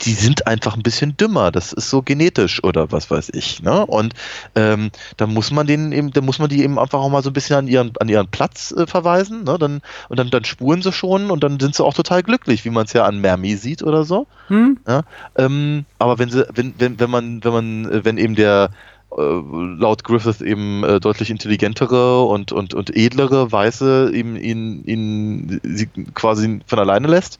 [0.01, 1.51] die sind einfach ein bisschen dümmer.
[1.51, 3.61] Das ist so genetisch oder was weiß ich.
[3.61, 3.85] Ne?
[3.85, 4.13] Und
[4.55, 7.29] ähm, da muss man denen eben, da muss man die eben einfach auch mal so
[7.29, 9.43] ein bisschen an ihren, an ihren Platz äh, verweisen.
[9.43, 9.57] Ne?
[9.57, 12.69] Dann, und dann, dann spuren sie schon und dann sind sie auch total glücklich, wie
[12.69, 14.27] man es ja an Mermi sieht oder so.
[14.47, 14.79] Hm?
[14.87, 15.03] Ja?
[15.37, 18.71] Ähm, aber wenn sie, wenn, wenn, wenn man, wenn man, äh, wenn eben der
[19.17, 25.59] äh, laut Griffith eben äh, deutlich intelligentere und, und, und edlere Weiße eben ihn, ihn
[25.63, 27.39] sie quasi von alleine lässt,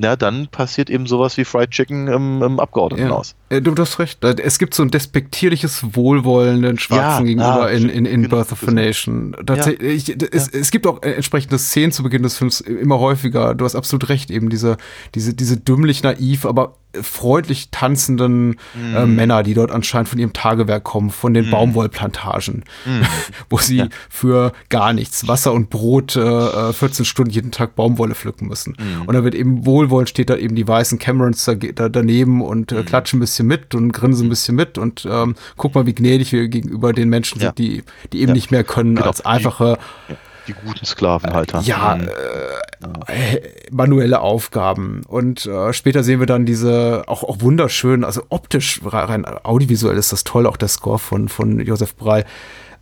[0.00, 3.34] na, dann passiert eben sowas wie Fried Chicken im, im Abgeordnetenhaus.
[3.50, 3.56] Ja.
[3.56, 4.24] Äh, du hast recht.
[4.24, 8.36] Es gibt so ein despektierliches Wohlwollen den Schwarzen ja, gegenüber ah, in, in, in genau,
[8.36, 9.36] Birth of a Nation.
[9.44, 10.16] Tatsächlich, ja.
[10.32, 13.54] es, es, gibt auch entsprechende Szenen zu Beginn des Films immer häufiger.
[13.54, 14.76] Du hast absolut recht, eben diese,
[15.14, 18.96] diese, diese dümmlich naiv, aber freundlich tanzenden mm.
[18.96, 19.06] äh.
[19.06, 21.50] Männer, die dort anscheinend von ihrem Tagewerk kommen, von den mm.
[21.50, 23.02] Baumwollplantagen, mm.
[23.50, 23.88] wo sie ja.
[24.08, 28.76] für gar nichts, Wasser und Brot, äh, 14 Stunden jeden Tag Baumwolle pflücken müssen.
[28.78, 29.02] Mhm.
[29.02, 32.72] Und da wird eben wohlwollend steht da eben die weißen Camerons da, da daneben und
[32.72, 32.84] äh, mhm.
[32.84, 36.32] klatschen ein bisschen mit und grinsen ein bisschen mit und ähm, guck mal, wie gnädig
[36.32, 37.48] wir gegenüber den Menschen ja.
[37.48, 38.34] sind, die, die eben ja.
[38.34, 39.08] nicht mehr können genau.
[39.08, 39.78] als einfache
[40.46, 41.60] die, guten Sklavenhalter.
[41.60, 42.08] Ja, mhm.
[43.06, 45.02] äh, manuelle Aufgaben.
[45.06, 50.12] Und äh, später sehen wir dann diese auch, auch wunderschön, also optisch, rein audiovisuell ist
[50.12, 52.24] das toll, auch der Score von, von Josef Brei.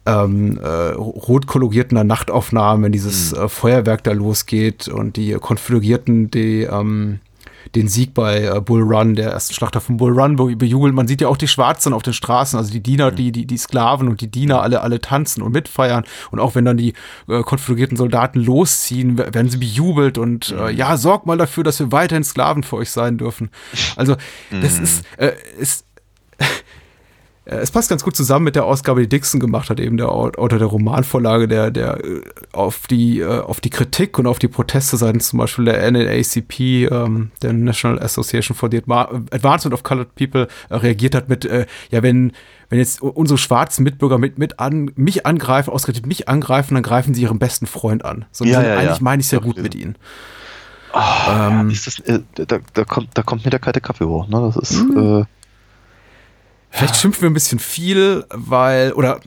[0.06, 3.42] Ähm, äh, rot kolorierten Nachtaufnahmen, wenn dieses mhm.
[3.42, 7.20] äh, Feuerwerk da losgeht und die konfigurierten, die ähm,
[7.74, 10.94] den Sieg bei äh, Bull Run, der ersten Schlachter von Bull Run bejubelt.
[10.94, 13.16] Man sieht ja auch die Schwarzen auf den Straßen, also die Diener, mhm.
[13.16, 16.04] die, die, die Sklaven und die Diener alle, alle tanzen und mitfeiern.
[16.30, 16.94] Und auch wenn dann die
[17.28, 20.76] äh, konfigurierten Soldaten losziehen, werden sie bejubelt und äh, mhm.
[20.76, 23.50] ja, sorgt mal dafür, dass wir weiterhin Sklaven für euch sein dürfen.
[23.96, 24.16] Also,
[24.50, 24.84] das mhm.
[24.84, 25.84] ist, äh, ist
[27.50, 30.58] es passt ganz gut zusammen mit der Ausgabe, die Dixon gemacht hat, eben der Autor
[30.58, 32.20] der Romanvorlage, der, der äh,
[32.52, 36.90] auf die, äh, auf die Kritik und auf die Proteste seitens zum Beispiel der NAACP,
[36.90, 42.32] ähm, der National Association for the Advancement of Colored People, reagiert hat mit, ja, wenn,
[42.68, 47.14] wenn jetzt unsere schwarzen Mitbürger mit, mit an, mich angreifen, ausgerechnet mich angreifen, dann greifen
[47.14, 48.26] sie ihren besten Freund an.
[48.30, 49.02] So, ja, ja, eigentlich ja.
[49.02, 49.96] meine ich sehr gut mit ihnen.
[50.92, 54.28] Oh, ähm, das, äh, da, da, kommt, da kommt mir der kalte Kaffee hoch.
[54.28, 54.52] Ne?
[54.54, 54.82] Das ist.
[54.82, 55.26] Mhm.
[56.78, 59.20] Äh, Vielleicht schimpfen wir ein bisschen viel, weil, oder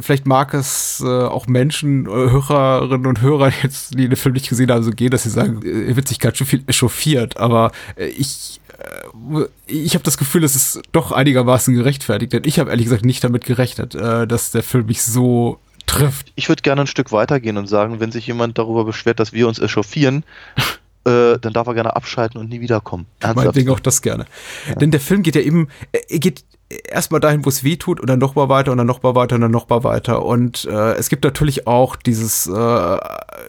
[0.00, 4.48] vielleicht mag es äh, auch Menschen, äh, Hörerinnen und Hörer jetzt, die den Film nicht
[4.48, 5.94] gesehen haben, so gehen, dass sie sagen, äh,
[6.32, 12.32] viel echauffiert, aber äh, ich äh, ich habe das Gefühl, es ist doch einigermaßen gerechtfertigt,
[12.32, 16.32] denn ich habe ehrlich gesagt nicht damit gerechnet, äh, dass der Film mich so trifft.
[16.36, 19.48] Ich würde gerne ein Stück weitergehen und sagen, wenn sich jemand darüber beschwert, dass wir
[19.48, 20.24] uns echauffieren,
[21.04, 23.06] äh, dann darf er gerne abschalten und nie wiederkommen.
[23.22, 24.26] Meinetwegen auch das gerne.
[24.68, 24.74] Ja.
[24.76, 26.44] Denn der Film geht ja eben, er geht
[26.88, 29.40] erstmal dahin, wo es weh tut und dann nochmal weiter und dann nochmal weiter und
[29.42, 30.24] dann nochmal weiter.
[30.24, 32.96] Und äh, es gibt natürlich auch dieses, äh,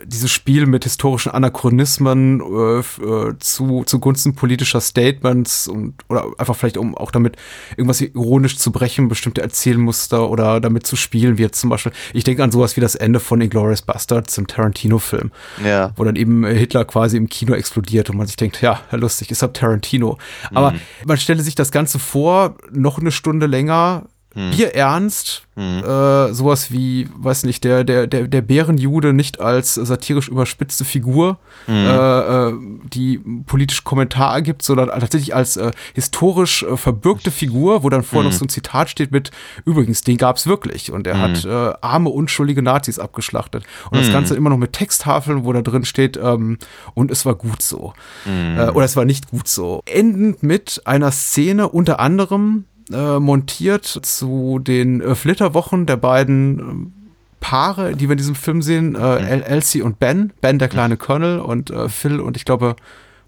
[0.06, 6.78] dieses Spiel mit historischen Anachronismen äh, äh, zu, zugunsten politischer Statements und oder einfach vielleicht
[6.78, 7.36] um auch damit
[7.78, 12.24] irgendwas ironisch zu brechen, bestimmte Erzählmuster oder damit zu spielen, wie jetzt zum Beispiel, ich
[12.24, 15.32] denke an sowas wie das Ende von Inglourious Bastards im Tarantino-Film,
[15.64, 15.92] Ja.
[15.96, 19.44] wo dann eben Hitler quasi im Kino explodiert und man sich denkt, ja, lustig, ist
[19.44, 20.18] ab Tarantino.
[20.54, 20.74] Aber
[21.06, 27.44] man stelle sich das Ganze vor, noch eine Stunde länger, bierernst, äh, sowas wie, weiß
[27.44, 31.38] nicht, der, der, der, der Bärenjude nicht als satirisch überspitzte Figur,
[31.68, 32.54] äh, äh,
[32.94, 38.32] die politisch Kommentar ergibt, sondern tatsächlich als äh, historisch äh, verbürgte Figur, wo dann vorher
[38.32, 39.32] noch so ein Zitat steht mit,
[39.66, 40.94] übrigens, den gab's wirklich.
[40.94, 43.66] Und er hat äh, arme, unschuldige Nazis abgeschlachtet.
[43.90, 46.58] Und das Ganze immer noch mit Texttafeln, wo da drin steht, ähm,
[46.94, 47.94] und es war gut so.
[48.26, 49.82] Oder es war nicht gut so.
[49.86, 56.94] Endend mit einer Szene unter anderem äh, montiert zu den äh, Flitterwochen der beiden ähm,
[57.40, 60.96] Paare, die wir in diesem Film sehen, äh, El Elsie und Ben, Ben der kleine
[60.96, 62.76] Colonel und äh, Phil und ich glaube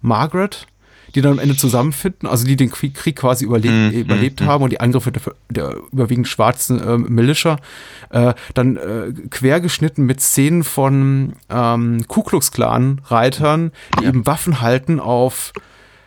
[0.01, 0.68] Margaret,
[1.16, 4.64] die dann am Ende zusammenfinden, also die den Krieg, Krieg quasi überlebt, Mhm, überlebt haben
[4.64, 7.57] und die Angriffe der, der überwiegend schwarzen äh, Militia,
[8.09, 14.61] äh, dann äh, quergeschnitten mit Szenen von ähm, Ku Klux Klan Reitern, die eben Waffen
[14.61, 15.53] halten auf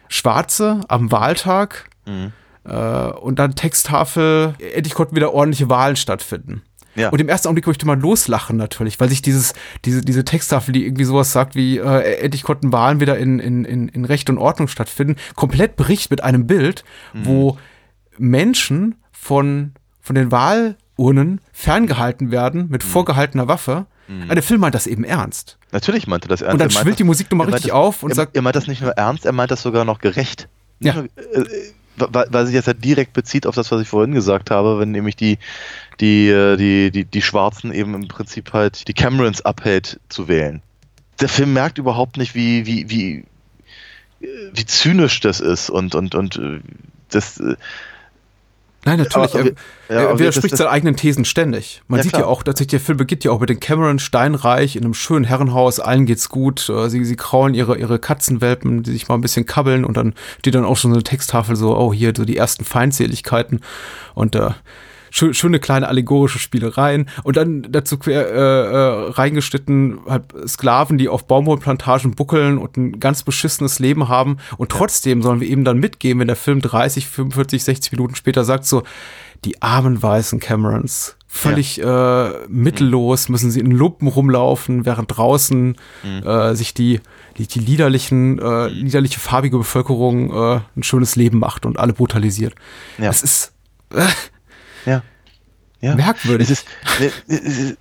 [0.08, 1.88] Schwarze am Wahltag.
[2.06, 2.32] Mhm.
[2.66, 2.72] Äh,
[3.18, 6.62] und dann Texttafel, endlich konnten wieder ordentliche Wahlen stattfinden.
[6.94, 7.10] Ja.
[7.10, 9.52] Und im ersten Augenblick möchte man loslachen natürlich, weil sich dieses,
[9.84, 13.66] diese, diese Texttafel, die irgendwie sowas sagt wie, äh, endlich konnten Wahlen wieder in, in,
[13.66, 17.58] in, in Recht und Ordnung stattfinden, komplett bricht mit einem Bild, wo
[18.18, 23.86] Menschen von, von den Wahlurnen ferngehalten werden mit vorgehaltener Waffe.
[24.08, 25.58] Der Film meint das eben ernst.
[25.72, 26.54] Natürlich meinte das ernst.
[26.54, 28.42] Und dann Er schwillt das- die Musik nochmal richtig das- auf und er, sagt, er
[28.42, 30.48] meint das nicht nur ernst, er meint das sogar noch gerecht.
[30.78, 31.02] Nicht Ja.
[31.02, 34.14] Nur, äh, äh, weil, weil sich das ja direkt bezieht auf das, was ich vorhin
[34.14, 35.38] gesagt habe, wenn nämlich die,
[36.00, 40.62] die, äh, die, die, die Schwarzen eben im Prinzip halt die Camerons abhält zu wählen.
[41.20, 43.24] Der Film merkt überhaupt nicht, wie, wie, wie,
[44.20, 46.60] wie zynisch das ist und, und, und äh,
[47.10, 47.56] das, äh,
[48.86, 49.34] Nein, natürlich.
[49.34, 51.82] Aber- er, ja, er aber widerspricht seinen eigenen Thesen ständig.
[51.88, 52.22] Man Ja, sieht klar.
[52.22, 55.24] ja auch, tatsächlich, der Film beginnt ja auch mit den Cameron Steinreich in einem schönen
[55.24, 56.68] Herrenhaus, allen geht's gut.
[56.70, 60.14] äh, Sie, sie kraulen ihre, ihre Katzenwelpen, die sich mal ein bisschen kabbeln und dann
[60.38, 63.60] steht dann auch schon so eine Texttafel so, oh, hier so die ersten Feindseligkeiten
[64.14, 64.50] und äh,
[65.10, 71.08] schö schöne kleine allegorische Spielereien und dann dazu quer, äh, äh, reingeschnitten halt Sklaven, die
[71.08, 74.38] auf Baumwollplantagen buckeln und ein ganz beschissenes Leben haben.
[74.56, 78.44] Und trotzdem sollen wir eben dann mitgehen, wenn der Film 30, 45, 60 Minuten später
[78.44, 78.82] sagt so,
[79.44, 85.76] die armen weißen Camerons, völlig äh, mittellos, müssen sie in Lumpen rumlaufen, während draußen
[86.24, 87.00] äh, sich die,
[87.36, 92.54] die, die liederlichen, äh, liederliche farbige Bevölkerung äh, ein schönes Leben macht und alle brutalisiert.
[92.98, 93.06] Ja.
[93.06, 93.52] Das ist
[93.94, 94.06] äh,
[94.86, 95.02] ja.
[95.82, 95.94] Ja.
[95.94, 96.48] merkwürdig.
[96.50, 96.66] Es ist,
[97.28, 97.76] es ist,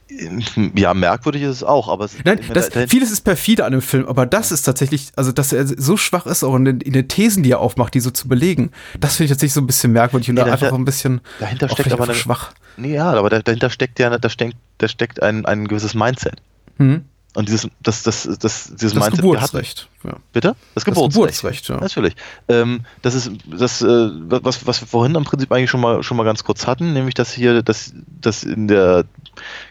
[0.75, 3.71] ja, merkwürdig ist es auch, aber es, Nein, das, da- da- vieles ist perfide an
[3.71, 6.81] dem Film, aber das ist tatsächlich, also dass er so schwach ist, auch in den,
[6.81, 9.61] in den Thesen, die er aufmacht, die so zu belegen, das finde ich tatsächlich so
[9.61, 12.51] ein bisschen merkwürdig und Nee, einfach ein bisschen dahinter steckt aber eine- schwach.
[12.75, 16.41] Nee, ja, aber da- dahinter steckt ja, da steckt, da steckt ein, ein gewisses Mindset.
[16.77, 17.05] Hm?
[17.35, 19.89] Und dieses, das, das, das, dieses Das Mindset, hatten- Geburtsrecht.
[20.03, 20.13] Ja.
[20.31, 20.55] Bitte?
[20.73, 21.13] Das Das Geburtsrecht.
[21.41, 21.77] Geburtsrecht, ja.
[21.79, 22.15] Natürlich.
[22.47, 26.15] Ähm, das ist das, äh, was, was wir vorhin im Prinzip eigentlich schon mal schon
[26.17, 29.03] mal ganz kurz hatten, nämlich dass hier, dass, dass in der,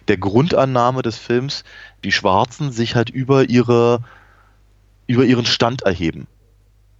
[0.08, 1.64] der Grundannahme des Films
[2.04, 4.00] die Schwarzen sich halt über ihre
[5.06, 6.26] über ihren Stand erheben.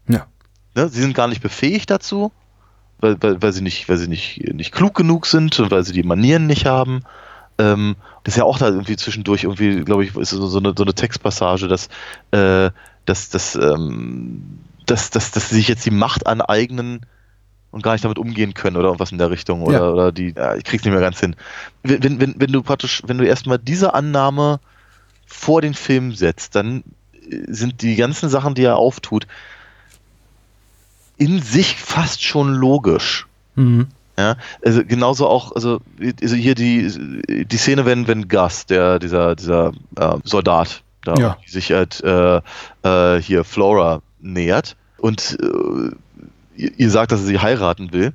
[0.08, 0.26] Ja.
[0.74, 0.88] Ne?
[0.88, 2.32] Sie sind gar nicht befähigt dazu,
[3.00, 5.92] weil, weil, weil sie nicht, weil sie nicht, nicht klug genug sind und weil sie
[5.92, 7.02] die Manieren nicht haben.
[7.58, 10.74] Ähm, das ist ja auch da irgendwie zwischendurch irgendwie, glaube ich, ist so so eine,
[10.76, 11.88] so eine Textpassage, dass,
[12.32, 12.70] äh,
[13.04, 17.00] dass, dass, ähm, dass, dass, dass sie sich jetzt die Macht aneignen
[17.70, 19.90] und gar nicht damit umgehen können oder irgendwas in der Richtung oder, Ja.
[19.90, 21.36] oder die, ja, ich krieg's nicht mehr ganz hin.
[21.82, 24.60] Wenn, wenn, wenn, du praktisch, wenn du erstmal diese Annahme
[25.26, 26.84] vor den Film setzt, dann
[27.48, 29.26] sind die ganzen Sachen, die er auftut,
[31.16, 33.26] in sich fast schon logisch.
[33.54, 33.88] Mhm.
[34.16, 35.80] Ja, also genauso auch, also,
[36.22, 41.36] also hier die, die Szene, wenn, wenn Gus, der, dieser, dieser äh, Soldat, da Ja.
[41.46, 42.40] sich halt äh,
[42.84, 45.90] äh, hier Flora nähert und äh,
[46.56, 48.12] ihr, ihr sagt, dass er sie heiraten will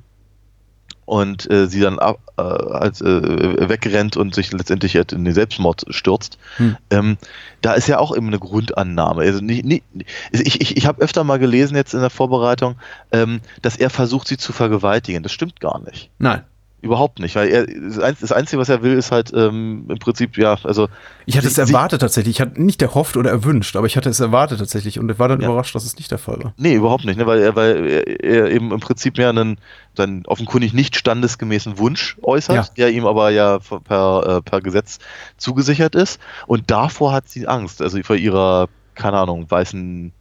[1.10, 5.34] und äh, sie dann ab, äh, halt, äh, wegrennt und sich letztendlich halt in den
[5.34, 6.38] Selbstmord stürzt.
[6.58, 6.76] Hm.
[6.90, 7.18] Ähm,
[7.62, 9.22] da ist ja auch eben eine Grundannahme.
[9.22, 9.82] Also nicht, nicht,
[10.30, 12.76] ich ich, ich habe öfter mal gelesen jetzt in der Vorbereitung,
[13.10, 15.24] ähm, dass er versucht, sie zu vergewaltigen.
[15.24, 16.10] Das stimmt gar nicht.
[16.18, 16.44] Nein.
[16.82, 17.66] Überhaupt nicht, weil er
[18.14, 20.88] das Einzige, was er will, ist halt ähm, im Prinzip, ja, also.
[21.26, 22.36] Ich hatte es erwartet tatsächlich.
[22.36, 25.42] Ich hatte nicht erhofft oder erwünscht, aber ich hatte es erwartet tatsächlich und war dann
[25.42, 25.48] ja.
[25.48, 26.54] überrascht, dass es nicht der Fall war.
[26.56, 29.58] Nee, überhaupt nicht, ne, weil er, weil er, er eben im Prinzip mehr einen
[29.94, 32.74] dann offenkundig nicht standesgemäßen Wunsch äußert, ja.
[32.76, 35.00] der ihm aber ja per, äh, per Gesetz
[35.36, 36.18] zugesichert ist.
[36.46, 40.12] Und davor hat sie Angst, also vor ihrer, keine Ahnung, weißen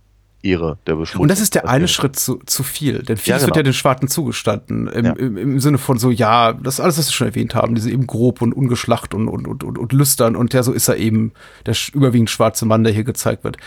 [0.42, 1.22] Ehre der Beschmutzung.
[1.24, 3.04] Und das ist der eine Schritt zu, zu viel.
[3.04, 3.48] Denn vieles ja, genau.
[3.48, 4.88] wird ja den Schwarzen zugestanden.
[4.88, 5.12] Im, ja.
[5.14, 7.76] im, Im, Sinne von so, ja, das ist alles, was wir schon erwähnt haben.
[7.76, 10.36] Diese eben grob und ungeschlacht und, und, und, und, und lüstern.
[10.36, 11.34] Und ja, so ist er eben
[11.66, 13.58] der überwiegend schwarze Mann, der hier gezeigt wird.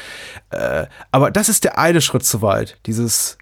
[0.51, 2.79] Äh, aber das ist der eine Schritt zu weit.
[2.87, 3.39] Dieses,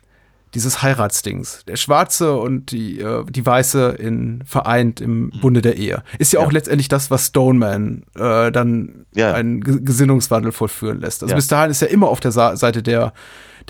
[0.55, 1.65] dieses Heiratsdings.
[1.67, 5.41] Der Schwarze und die, äh, die Weiße in, vereint im mhm.
[5.41, 6.03] Bunde der Ehe.
[6.19, 6.47] Ist ja, ja.
[6.47, 9.33] auch letztendlich das, was Stoneman äh, dann ja.
[9.33, 11.23] einen Gesinnungswandel vollführen lässt.
[11.23, 13.13] Also bis dahin ist er immer auf der Sa Seite der,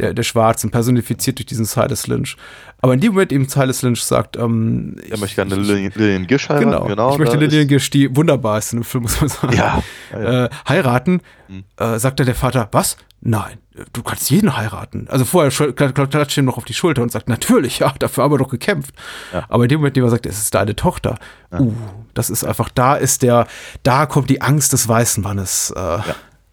[0.01, 2.37] der, der Schwarzen, personifiziert durch diesen Silas Lynch.
[2.81, 6.71] Aber in dem Moment eben Silas Lynch sagt, ähm, er möchte gerne Lillian, Gish heiraten.
[6.71, 9.57] Genau, genau ich möchte Lillian Gish, die wunderbar ist in dem Film, muss man sagen,
[9.57, 9.83] ja,
[10.13, 11.21] ja, Äh, heiraten.
[11.49, 11.65] Hm.
[11.77, 12.97] Äh, sagt der Vater, was?
[13.23, 13.59] Nein,
[13.93, 15.07] du kannst jeden heiraten.
[15.11, 18.39] Also vorher klatscht ihm noch auf die Schulter und sagt, natürlich, ja, dafür haben wir
[18.39, 18.95] doch gekämpft.
[19.33, 19.45] Ja.
[19.51, 21.19] Aber in dem Moment, in dem er sagt, es ist deine Tochter,
[21.53, 21.61] ja.
[21.61, 21.75] uh,
[22.15, 23.47] das ist einfach, da ist der,
[23.83, 25.99] da kommt die Angst des weißen Mannes äh,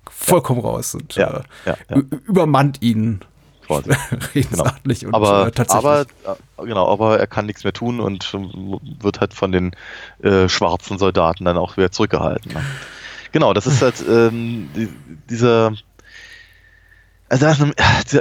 [0.09, 1.41] vollkommen raus und äh,
[2.25, 3.21] übermannt ihn
[3.67, 3.91] quasi.
[4.33, 4.63] genau.
[4.83, 8.33] und aber, äh, aber äh, genau, aber er kann nichts mehr tun und
[8.99, 9.75] wird halt von den
[10.23, 12.53] äh, schwarzen Soldaten dann auch wieder zurückgehalten.
[12.53, 12.63] Ne?
[13.31, 14.89] Genau, das ist halt ähm, die,
[15.29, 15.73] dieser
[17.29, 17.73] also eine,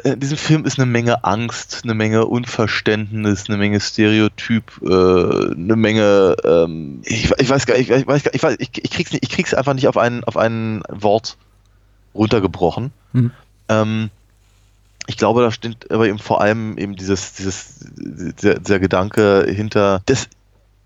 [0.02, 5.76] in diesem Film ist eine Menge Angst, eine Menge Unverständnis, eine Menge Stereotyp, äh, eine
[5.76, 9.22] Menge, ähm, ich, ich, weiß gar nicht, ich, weiß, ich, weiß, ich, ich, krieg's nicht,
[9.22, 11.36] ich krieg's einfach nicht auf ein, auf ein Wort
[12.16, 12.90] runtergebrochen.
[13.12, 13.30] Mhm.
[13.68, 14.10] Ähm,
[15.06, 20.02] ich glaube, da steht aber eben vor allem eben dieses, dieses, dieser, dieser Gedanke hinter,
[20.06, 20.28] das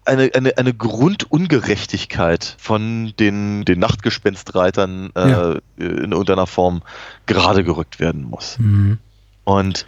[0.05, 5.53] eine, eine, eine Grundungerechtigkeit von den, den Nachtgespenstreitern äh, ja.
[5.77, 6.83] in irgendeiner Form
[7.27, 8.59] gerade gerückt werden muss.
[8.59, 8.99] Mhm.
[9.45, 9.87] Und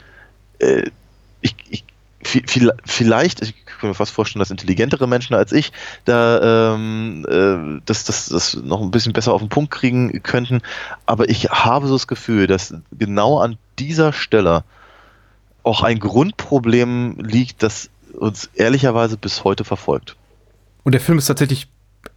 [0.58, 0.90] äh,
[1.40, 1.84] ich, ich,
[2.22, 5.72] vielleicht, ich kann mir fast vorstellen, dass intelligentere Menschen als ich
[6.06, 10.62] da ähm, äh, das, das, das noch ein bisschen besser auf den Punkt kriegen könnten.
[11.04, 14.64] Aber ich habe so das Gefühl, dass genau an dieser Stelle
[15.62, 20.16] auch ein Grundproblem liegt, das uns ehrlicherweise bis heute verfolgt.
[20.84, 21.68] Und der Film ist tatsächlich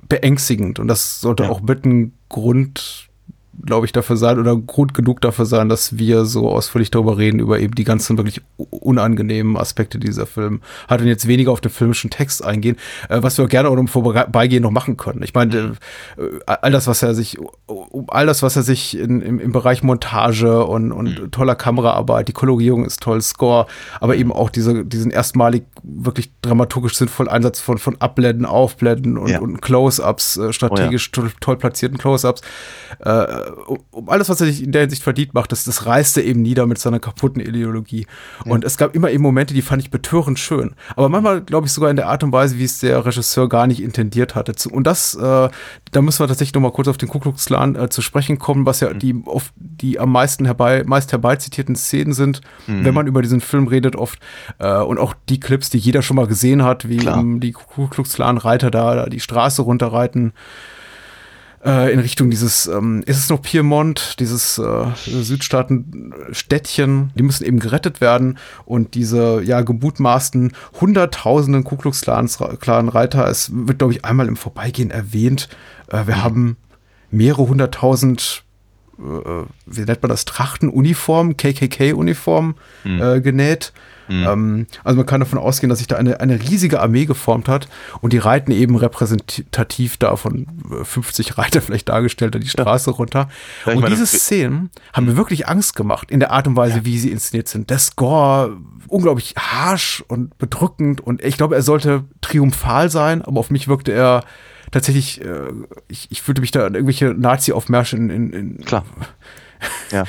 [0.08, 1.50] beängstigend und das sollte ja.
[1.50, 3.10] auch mit ein Grund
[3.64, 7.40] glaube ich, dafür sein oder Grund genug dafür sein, dass wir so ausführlich darüber reden,
[7.40, 11.72] über eben die ganzen wirklich unangenehmen Aspekte dieser Film hat und jetzt weniger auf den
[11.72, 12.78] filmischen Text eingehen,
[13.10, 15.24] äh, was wir gerne auch im Vorbeigehen noch machen können.
[15.24, 15.74] Ich meine,
[16.18, 17.38] äh, all das, was er sich,
[18.08, 21.32] all das, was er sich in, im, im Bereich Montage und, und mhm.
[21.32, 23.68] toller Kameraarbeit, die Kolorierung ist toll, Score,
[24.00, 29.30] aber eben auch diese, diesen erstmalig wirklich dramaturgisch sinnvollen Einsatz von, von Abblenden, Aufblenden und,
[29.30, 29.40] ja.
[29.40, 31.24] und Close-Ups, äh, strategisch oh ja.
[31.24, 32.42] toll, toll platzierten Close-Ups.
[33.00, 33.26] Äh,
[33.92, 36.42] um alles, was er sich in der Hinsicht verdient macht, das, das reißt er eben
[36.42, 38.08] nieder mit seiner kaputten Ideologie.
[38.46, 38.52] Ja.
[38.52, 40.76] Und es gab immer eben Momente, die fand ich betörend schön.
[40.96, 43.68] Aber manchmal, glaube ich, sogar in der Art und Weise, wie es der Regisseur gar
[43.68, 44.54] nicht intendiert hatte.
[44.70, 45.50] Und das, äh,
[45.92, 48.40] da müssen wir tatsächlich noch mal kurz auf den Ku Klux Klan äh, zu sprechen
[48.40, 49.00] kommen, was ja mhm.
[49.00, 52.86] die, oft, die am meisten herbei, meist herbeizitierten Szenen sind, mhm.
[52.86, 54.20] wenn man über diesen Film redet oft.
[54.60, 57.88] Äh, und auch die Clips, die jeder schon mal gesehen hat, wie um, die Ku
[57.88, 60.34] Klux Klan Reiter da, da die Straße runterreiten
[61.66, 67.60] äh, in Richtung dieses, ähm, ist es noch Piemont, dieses äh, Südstaaten-Städtchen, die müssen eben
[67.60, 74.06] gerettet werden und diese ja gemutmaßten hunderttausenden Ku Klux Klan Reiter, es wird glaube ich
[74.06, 75.50] einmal im Vorbeigehen erwähnt,
[75.88, 76.24] äh, wir mhm.
[76.24, 76.58] haben
[77.10, 78.44] mehrere hunderttausend
[79.00, 83.02] äh, wie nennt man das, Trachtenuniform, KKK-Uniform mhm.
[83.02, 83.74] äh, genäht.
[84.08, 84.26] Mhm.
[84.26, 87.68] Ähm, also man kann davon ausgehen, dass sich da eine, eine riesige Armee geformt hat
[88.02, 90.48] und die reiten eben repräsentativ da von
[90.84, 92.96] 50 äh, Reiter vielleicht dargestellt, da die Straße ja.
[92.96, 93.30] runter.
[93.66, 95.18] Ja, und meine, diese Szenen haben mir mhm.
[95.18, 96.86] wirklich Angst gemacht in der Art und Weise, ja.
[96.86, 97.70] wie sie inszeniert sind.
[97.70, 103.50] Der Score unglaublich harsh und bedrückend und ich glaube, er sollte triumphal sein, aber auf
[103.50, 104.24] mich wirkte er
[104.72, 105.52] tatsächlich, äh,
[105.88, 108.86] ich, ich fühlte mich da an irgendwelche Nazi-Aufmärsche in, in, in Klar
[109.92, 110.06] ja.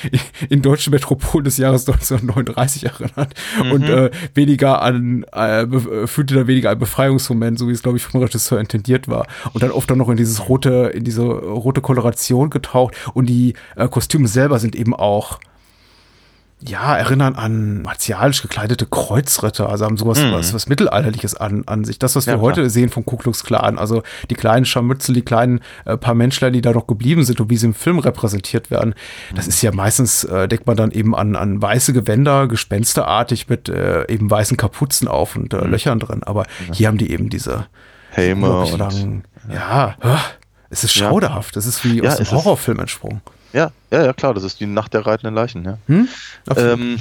[0.48, 3.72] in deutschen Metropolen des Jahres 1939 erinnert mhm.
[3.72, 5.66] und äh, weniger an, äh,
[6.06, 9.26] fühlte da weniger ein Befreiungsmoment, so wie es, glaube ich, vom Regisseur intendiert war.
[9.52, 13.54] Und dann oft dann noch in dieses rote, in diese rote Koloration getaucht und die
[13.76, 15.38] äh, Kostüme selber sind eben auch
[16.66, 20.32] ja, erinnern an martialisch gekleidete Kreuzritter, also haben sowas Mhm.
[20.32, 21.98] was, was Mittelalterliches an, an sich.
[21.98, 22.70] Das, was wir Ja, heute klar.
[22.70, 26.60] sehen vom Ku Klux Klan, also die kleinen Scharmützel, die kleinen äh, paar Menschler, die
[26.60, 28.94] da noch geblieben sind und wie sie im Film repräsentiert werden.
[29.34, 33.68] Das ist ja meistens, äh, denkt man dann eben an, an weiße Gewänder, gespensterartig mit
[33.68, 36.22] äh, eben weißen Kapuzen auf und äh, Löchern drin.
[36.24, 37.66] Aber hier haben die eben diese
[38.10, 40.18] Helme und ja, ah,
[40.68, 41.08] es ist Ja.
[41.08, 41.56] schauderhaft.
[41.56, 43.22] Es ist wie Ja, aus einem Horrorfilm entsprungen.
[43.52, 45.78] Ja, ja, ja, klar, das ist die Nacht der reitenden Leichen, ja.
[45.86, 46.08] Hm?
[46.56, 46.98] Ähm,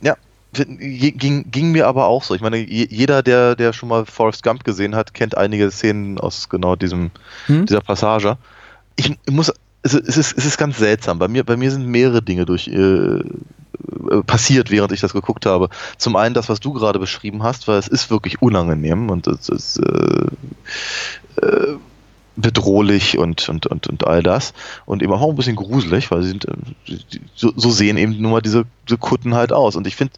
[0.00, 0.16] ja,
[0.52, 2.34] ging, ging mir aber auch so.
[2.34, 6.18] Ich meine, je- jeder, der, der schon mal Forrest Gump gesehen hat, kennt einige Szenen
[6.18, 7.10] aus genau diesem,
[7.46, 7.66] Hm?
[7.66, 8.36] dieser Passage.
[8.96, 11.18] Ich muss, es ist, es ist, es ist ganz seltsam.
[11.18, 13.22] Bei mir, bei mir sind mehrere Dinge durch, äh, äh,
[14.26, 15.68] passiert, während ich das geguckt habe.
[15.98, 19.48] Zum einen das, was du gerade beschrieben hast, weil es ist wirklich unangenehm und es
[19.48, 20.26] ist äh,
[21.44, 21.76] äh,
[22.36, 24.52] bedrohlich und, und, und, und all das.
[24.84, 26.52] Und eben auch ein bisschen gruselig, weil sie sind, äh,
[26.86, 29.74] die- so, so sehen eben nun mal diese, diese Kutten halt aus.
[29.76, 30.12] Und ich finde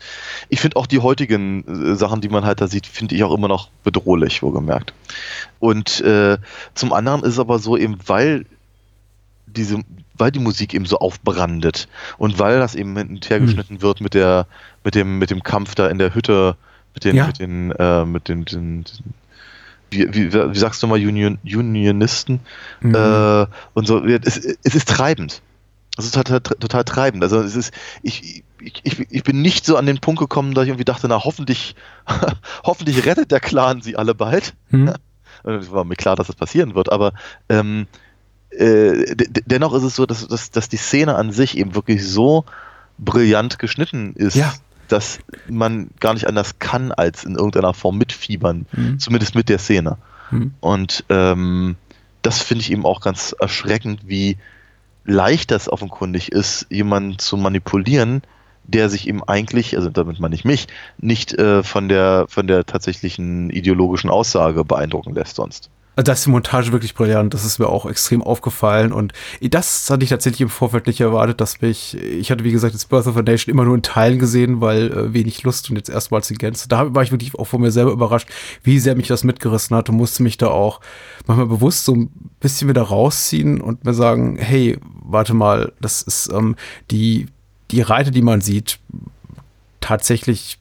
[0.48, 3.32] ich finde auch die heutigen äh, Sachen, die man halt da sieht, finde ich auch
[3.34, 4.92] immer noch bedrohlich, wohlgemerkt.
[5.60, 6.38] Und äh,
[6.74, 8.46] zum anderen ist es aber so eben, weil
[9.46, 9.78] diese,
[10.16, 11.88] weil die Musik eben so aufbrandet
[12.18, 14.46] und weil das eben hinten hergeschnitten wird mit der,
[14.84, 16.56] mit dem, mit dem Kampf da in der Hütte,
[16.94, 17.26] mit den, Ja.
[17.28, 19.14] mit den, äh, mit den, den, den
[19.90, 22.40] wie, wie, wie sagst du mal, Union, Unionisten?
[22.80, 22.94] Mhm.
[22.94, 25.42] Äh, und so, es, es ist treibend.
[25.96, 27.22] Es ist total, total treibend.
[27.24, 27.72] Also es ist,
[28.02, 31.08] ich, ich, ich, ich bin nicht so an den Punkt gekommen, dass ich irgendwie dachte,
[31.08, 31.74] na hoffentlich,
[32.64, 34.54] hoffentlich rettet der Clan sie alle bald.
[34.70, 34.92] Hm?
[35.42, 37.12] Und Es war mir klar, dass das passieren wird, aber
[37.48, 37.86] ähm,
[38.50, 41.74] äh, de- de- dennoch ist es so, dass, dass, dass die Szene an sich eben
[41.74, 42.44] wirklich so
[42.98, 44.52] brillant geschnitten ist, Ja.
[44.88, 48.98] Dass man gar nicht anders kann, als in irgendeiner Form mitfiebern, Hm.
[48.98, 49.98] zumindest mit der Szene.
[50.30, 50.54] Hm.
[50.60, 51.76] Und ähm,
[52.22, 54.36] das finde ich eben auch ganz erschreckend, wie
[55.04, 58.22] leicht das offenkundig ist, jemanden zu manipulieren,
[58.64, 60.68] der sich eben eigentlich, also damit meine ich mich,
[60.98, 65.70] nicht äh, von der von der tatsächlichen ideologischen Aussage beeindrucken lässt sonst.
[65.98, 67.34] Also da ist die Montage wirklich brillant.
[67.34, 68.92] Das ist mir auch extrem aufgefallen.
[68.92, 72.72] Und das hatte ich tatsächlich im Vorfeld nicht erwartet, dass mich, ich hatte wie gesagt
[72.72, 75.74] jetzt Birth of a Nation immer nur in Teilen gesehen, weil äh, wenig Lust und
[75.74, 76.68] jetzt erstmals in Gänze.
[76.68, 78.28] Da war ich wirklich auch von mir selber überrascht,
[78.62, 80.80] wie sehr mich das mitgerissen hat und musste mich da auch
[81.26, 86.30] manchmal bewusst so ein bisschen wieder rausziehen und mir sagen, hey, warte mal, das ist
[86.32, 86.54] ähm,
[86.92, 87.26] die,
[87.72, 88.78] die Reite, die man sieht,
[89.80, 90.58] tatsächlich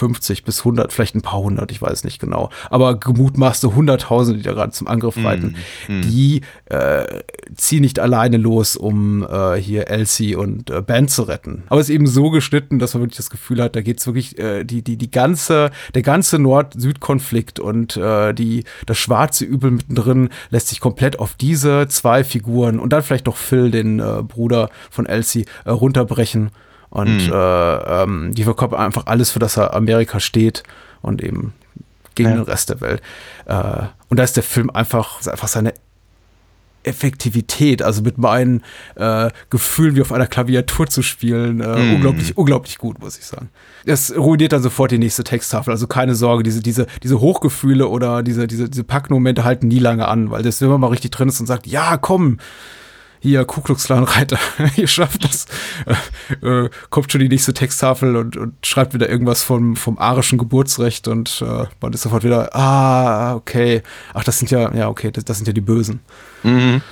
[0.00, 2.48] 50 bis 100, vielleicht ein paar hundert, ich weiß nicht genau.
[2.70, 5.56] Aber gemutmaßte Hunderttausende, die da gerade zum Angriff reiten,
[5.88, 6.00] mm.
[6.00, 7.04] die äh,
[7.54, 11.64] ziehen nicht alleine los, um äh, hier Elsie und äh, Ben zu retten.
[11.68, 14.38] Aber es ist eben so geschnitten, dass man wirklich das Gefühl hat, da geht's wirklich
[14.38, 20.30] äh, die, die, die ganze, der ganze Nord-Süd-Konflikt und äh, die, das schwarze Übel mittendrin
[20.48, 24.70] lässt sich komplett auf diese zwei Figuren und dann vielleicht noch Phil, den äh, Bruder
[24.90, 26.52] von Elsie, äh, runterbrechen.
[26.90, 27.32] Und Mhm.
[27.32, 30.64] äh, ähm, die verkörpert einfach alles, für das er Amerika steht
[31.02, 31.52] und eben
[32.16, 32.34] gegen Ja.
[32.36, 33.00] den Rest der Welt.
[33.46, 35.72] Äh, und da ist der Film einfach, einfach seine
[36.82, 38.62] Effektivität, also mit meinen
[38.96, 41.94] äh, Gefühlen wie auf einer Klaviatur zu spielen, äh, Mm.
[41.96, 43.50] unglaublich, unglaublich gut, muss ich sagen.
[43.84, 48.22] Das ruiniert dann sofort die nächste Texttafel, also keine Sorge, diese, diese, diese Hochgefühle oder
[48.22, 51.28] diese, diese, diese Packmomente halten nie lange an, weil das, wenn man mal richtig drin
[51.28, 52.38] ist und sagt, ja, komm,
[53.20, 54.38] hier, Ku Klux Klan Reiter,
[54.76, 55.46] ihr schafft das,
[56.42, 60.38] äh, äh, kommt schon die nächste Texttafel und, und schreibt wieder irgendwas vom, vom arischen
[60.38, 63.82] Geburtsrecht und äh, man ist sofort wieder, ah, okay,
[64.14, 66.00] ach, das sind ja, ja, okay, das, das sind ja die Bösen.
[66.42, 66.82] Mhm.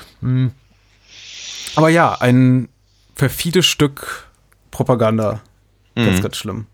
[1.77, 2.69] Aber ja, ein
[3.15, 4.29] perfides Stück
[4.71, 5.41] Propaganda,
[5.95, 6.23] ganz, Mhm.
[6.23, 6.67] ganz schlimm.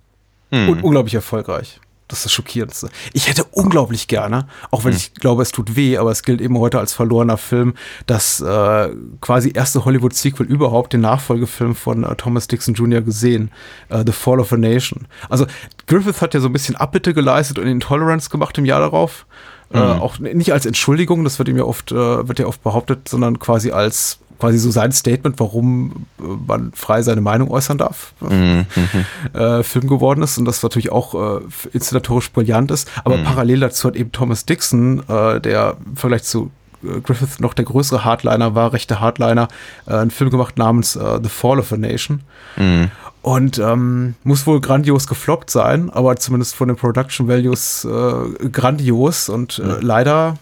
[0.50, 0.68] Mhm.
[0.68, 1.80] Und unglaublich erfolgreich.
[2.08, 2.90] Das ist das Schockierendste.
[3.14, 4.98] Ich hätte unglaublich gerne, auch wenn Hm.
[4.98, 7.74] ich glaube, es tut weh, aber es gilt eben heute als verlorener Film,
[8.06, 8.88] das äh,
[9.22, 13.00] quasi erste Hollywood-Sequel überhaupt, den Nachfolgefilm von äh, Thomas Dixon Jr.
[13.00, 13.50] gesehen,
[13.88, 15.06] äh, The Fall of a Nation.
[15.30, 15.46] Also
[15.86, 19.24] Griffith hat ja so ein bisschen Abbitte geleistet und Intolerance gemacht im Jahr darauf.
[19.72, 20.00] Äh, Mhm.
[20.02, 23.38] auch nicht als Entschuldigung, das wird ihm ja oft, äh, wird ja oft behauptet, sondern
[23.38, 28.66] quasi als quasi so sein Statement, warum äh, man frei seine Meinung äußern darf Mhm.
[28.74, 29.38] Mhm.
[29.40, 31.40] äh, Film geworden ist und das natürlich auch äh,
[31.72, 32.90] inszenatorisch brillant ist.
[33.04, 33.24] Aber Mhm.
[33.24, 36.50] parallel dazu hat eben Thomas Dixon, äh, der im Vergleich zu
[36.84, 39.48] äh, Griffith noch der größere Hardliner war, rechte Hardliner,
[39.86, 42.20] äh, einen Film gemacht namens äh, The Fall of a Nation.
[42.56, 42.90] Mhm.
[43.22, 49.30] Und ähm, muss wohl grandios gefloppt sein, aber zumindest von den Production Values äh, grandios
[49.30, 50.36] und äh, leider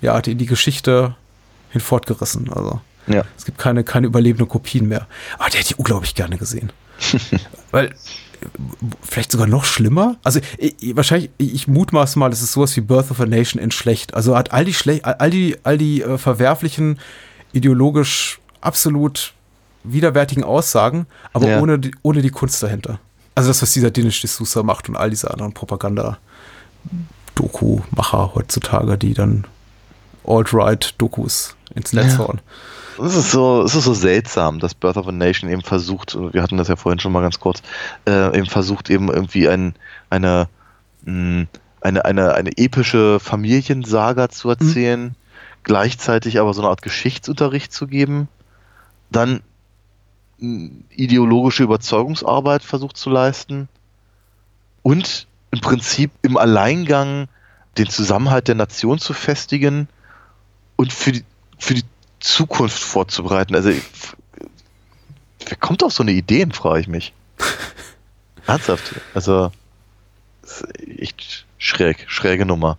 [0.00, 1.14] ja, hat ihn die Geschichte
[1.72, 2.50] hinfortgerissen.
[2.50, 3.24] Also Ja.
[3.36, 5.06] es gibt keine, keine überlebenden Kopien mehr.
[5.38, 6.72] Aber die hätte ich unglaublich gerne gesehen.
[7.72, 7.94] Weil,
[9.02, 10.16] vielleicht sogar noch schlimmer.
[10.24, 13.60] Also, ich, ich- wahrscheinlich, ich mutmaße mal, es ist sowas wie Birth of a Nation
[13.62, 14.14] in schlecht.
[14.14, 16.98] Also hat all die schlecht, all die, all die äh, verwerflichen,
[17.52, 19.32] ideologisch absolut
[19.84, 21.60] widerwärtigen Aussagen, aber Ja.
[21.60, 23.00] ohne, die, ohne die Kunst dahinter.
[23.34, 25.52] Also das, was dieser Dinesh D'Souza macht und all diese anderen
[27.34, 29.44] Propaganda-Doku-Macher heutzutage, die dann
[30.26, 32.18] Alt-Right-Dokus ins Netz Ja.
[32.18, 32.40] hauen.
[32.98, 36.42] Es ist so, es ist so seltsam, dass Birth of a Nation eben versucht, wir
[36.42, 37.62] hatten das ja vorhin schon mal ganz kurz,
[38.06, 39.74] äh, eben versucht eben irgendwie ein,
[40.10, 40.48] eine,
[41.04, 41.46] mh,
[41.80, 45.14] eine, eine, eine epische Familiensaga zu erzählen,
[45.62, 48.28] gleichzeitig aber so eine Art Geschichtsunterricht zu geben,
[49.10, 49.40] dann
[50.38, 53.68] mh, ideologische Überzeugungsarbeit versucht zu leisten
[54.82, 57.28] und im Prinzip im Alleingang
[57.78, 59.88] den Zusammenhalt der Nation zu festigen
[60.76, 61.24] und für die,
[61.58, 61.84] für die
[62.22, 63.54] Zukunft vorzubereiten.
[63.54, 63.70] Also,
[65.46, 67.12] wer kommt auf so eine Ideen, frage ich mich.
[68.46, 68.94] Ernsthaft.
[69.14, 69.50] Also,
[70.98, 72.78] echt schräg, schräge Nummer.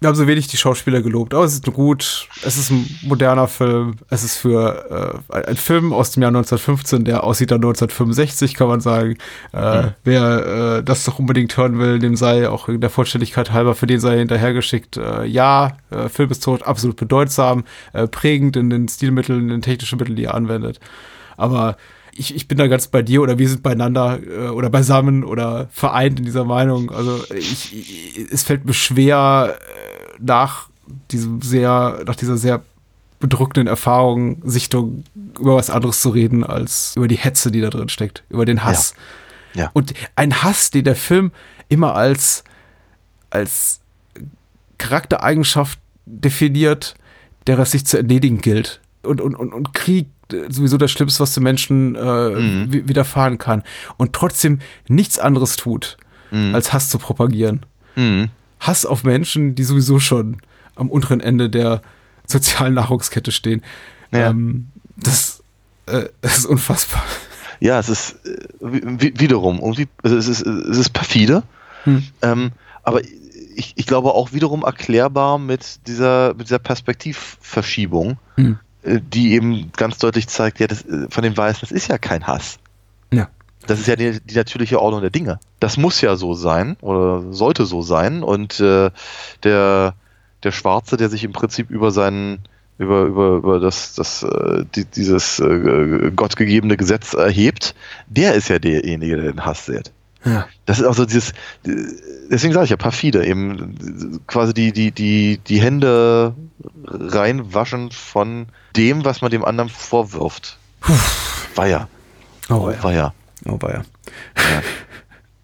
[0.00, 2.28] Wir haben so wenig die Schauspieler gelobt, aber es ist gut.
[2.44, 3.96] Es ist ein moderner Film.
[4.10, 8.68] Es ist für äh, ein Film aus dem Jahr 1915, der aussieht an 1965, kann
[8.68, 9.16] man sagen.
[9.52, 9.92] Äh, Mhm.
[10.04, 10.46] Wer
[10.78, 14.00] äh, das doch unbedingt hören will, dem sei auch in der Vollständigkeit halber, für den
[14.00, 14.96] sei hinterhergeschickt.
[14.96, 19.62] Äh, ja, äh, Film ist tot, absolut bedeutsam, äh, prägend in den Stilmitteln, in den
[19.62, 20.80] technischen Mitteln, die er anwendet.
[21.36, 21.76] Aber
[22.18, 25.68] ich, ich bin da ganz bei dir oder wir sind beieinander äh, oder beisammen oder
[25.70, 26.90] vereint in dieser Meinung.
[26.90, 30.68] Also ich, ich, es fällt mir schwer, äh, nach
[31.10, 32.62] diesem sehr, nach dieser sehr
[33.20, 35.04] bedrückenden Erfahrung, Sichtung
[35.38, 38.64] über was anderes zu reden, als über die Hetze, die da drin steckt, über den
[38.64, 38.94] Hass.
[39.54, 39.62] Ja.
[39.62, 39.70] Ja.
[39.72, 41.32] Und ein Hass, den der Film
[41.68, 42.44] immer als,
[43.30, 43.80] als
[44.78, 46.94] Charaktereigenschaft definiert,
[47.46, 48.80] der es sich zu erledigen gilt.
[49.02, 52.72] Und, und, und, und Krieg äh, sowieso das Schlimmste, was den Menschen äh, Mhm.
[52.72, 53.62] wi- widerfahren kann.
[53.96, 55.96] Und trotzdem nichts anderes tut,
[56.30, 56.54] Mhm.
[56.54, 57.64] als Hass zu propagieren.
[57.96, 58.28] Mhm.
[58.60, 60.38] Hass auf Menschen, die sowieso schon
[60.74, 61.80] am unteren Ende der
[62.26, 63.62] sozialen Nahrungskette stehen.
[64.12, 64.30] Ja.
[64.30, 65.42] Ähm, das,
[65.86, 67.02] äh, das ist unfassbar.
[67.60, 71.42] Ja, es ist äh, wi- wiederum, irgendwie, es ist, es ist perfide,
[71.84, 72.02] Hm.
[72.22, 73.00] ähm, aber
[73.54, 78.58] ich, ich glaube auch wiederum erklärbar mit dieser, mit dieser Perspektivverschiebung, Hm.
[78.88, 82.26] Die eben ganz deutlich zeigt, ja, das, äh, von den Weißen, das ist ja kein
[82.26, 82.58] Hass.
[83.12, 83.28] Ja.
[83.66, 85.38] Das ist ja die, die natürliche Ordnung der Dinge.
[85.60, 88.22] Das muss ja so sein oder sollte so sein.
[88.22, 88.90] Und äh,
[89.42, 89.94] der,
[90.42, 92.40] der Schwarze, der sich im Prinzip über seinen
[92.78, 97.74] über, über, über das, das, äh, die, dieses äh, gottgegebene Gesetz erhebt,
[98.06, 99.92] der ist ja derjenige, der den Hass sät.
[100.24, 100.46] Ja.
[100.66, 101.32] Das ist auch so dieses,
[101.64, 106.34] deswegen sage ich ja perfide, eben quasi die, die, die, die Hände
[106.84, 108.46] reinwaschen von
[108.76, 110.58] dem, was man dem anderen vorwirft.
[111.54, 111.88] War ja.
[112.48, 112.82] Oh, ja.
[112.82, 113.14] War ja.
[113.44, 113.82] Oh, war ja.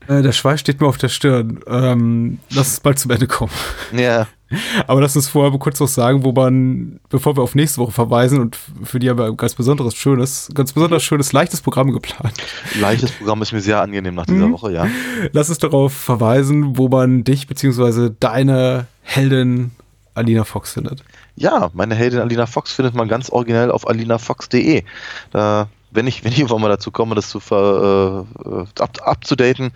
[0.06, 1.60] Äh, der Schweiß steht mir auf der Stirn.
[1.66, 3.52] Ähm, lass es bald zum Ende kommen.
[3.92, 4.26] Ja.
[4.86, 8.40] Aber lass uns vorher kurz noch sagen, wo man, bevor wir auf nächste Woche verweisen
[8.40, 12.34] und für die haben wir ein ganz besonderes, schönes, ganz besonders schönes, leichtes Programm geplant.
[12.80, 14.52] Leichtes Programm ist mir sehr angenehm nach dieser Mhm.
[14.52, 14.86] Woche, ja.
[15.32, 19.70] Lass uns darauf verweisen, wo man dich beziehungsweise deine Heldin
[20.14, 21.02] Alina Fox findet.
[21.36, 24.84] Ja, meine Heldin Alina Fox findet man ganz originell auf alinafox.de.
[25.32, 29.72] Da, wenn ich, wenn ich irgendwann mal dazu komme, das zu ver, äh, up, upzudaten,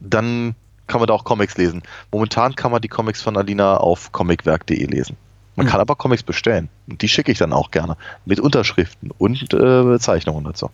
[0.00, 0.54] dann
[0.90, 1.82] kann man da auch Comics lesen.
[2.12, 5.16] Momentan kann man die Comics von Alina auf comicwerk.de lesen.
[5.56, 5.70] Man Hm.
[5.72, 6.68] kann aber Comics bestellen.
[6.88, 7.96] Und die schicke ich dann auch gerne.
[8.24, 10.70] Mit Unterschriften und äh, Zeichnungen dazu.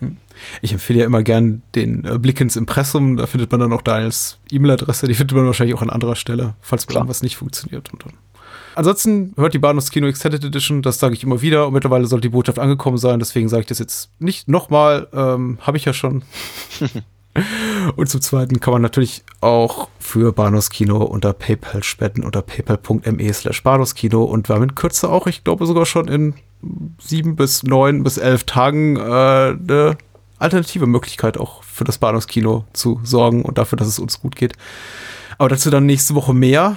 [0.63, 3.17] Ich empfehle ja immer gern den äh, Blick ins Impressum.
[3.17, 5.07] Da findet man dann auch Daniels E-Mail-Adresse.
[5.07, 7.03] Die findet man wahrscheinlich auch an anderer Stelle, falls Klar.
[7.03, 7.93] irgendwas nicht funktioniert.
[7.93, 8.13] Und dann.
[8.75, 10.83] Ansonsten hört die Bahnhofs Kino Extended Edition.
[10.83, 11.67] Das sage ich immer wieder.
[11.67, 13.19] Und mittlerweile sollte die Botschaft angekommen sein.
[13.19, 15.09] Deswegen sage ich das jetzt nicht nochmal.
[15.15, 16.23] Ähm, Habe ich ja schon.
[17.97, 23.33] Und zum Zweiten kann man natürlich auch für Bahnhofs Kino unter PayPal spenden unter paypal.me
[23.33, 26.35] slash Bahnhofskino und wir haben in Kürze auch, ich glaube sogar schon in
[27.01, 29.97] sieben bis neun bis elf Tagen äh, eine
[30.39, 34.55] alternative Möglichkeit auch für das Bahnhofskino zu sorgen und dafür, dass es uns gut geht.
[35.39, 36.77] Aber dazu dann nächste Woche mehr.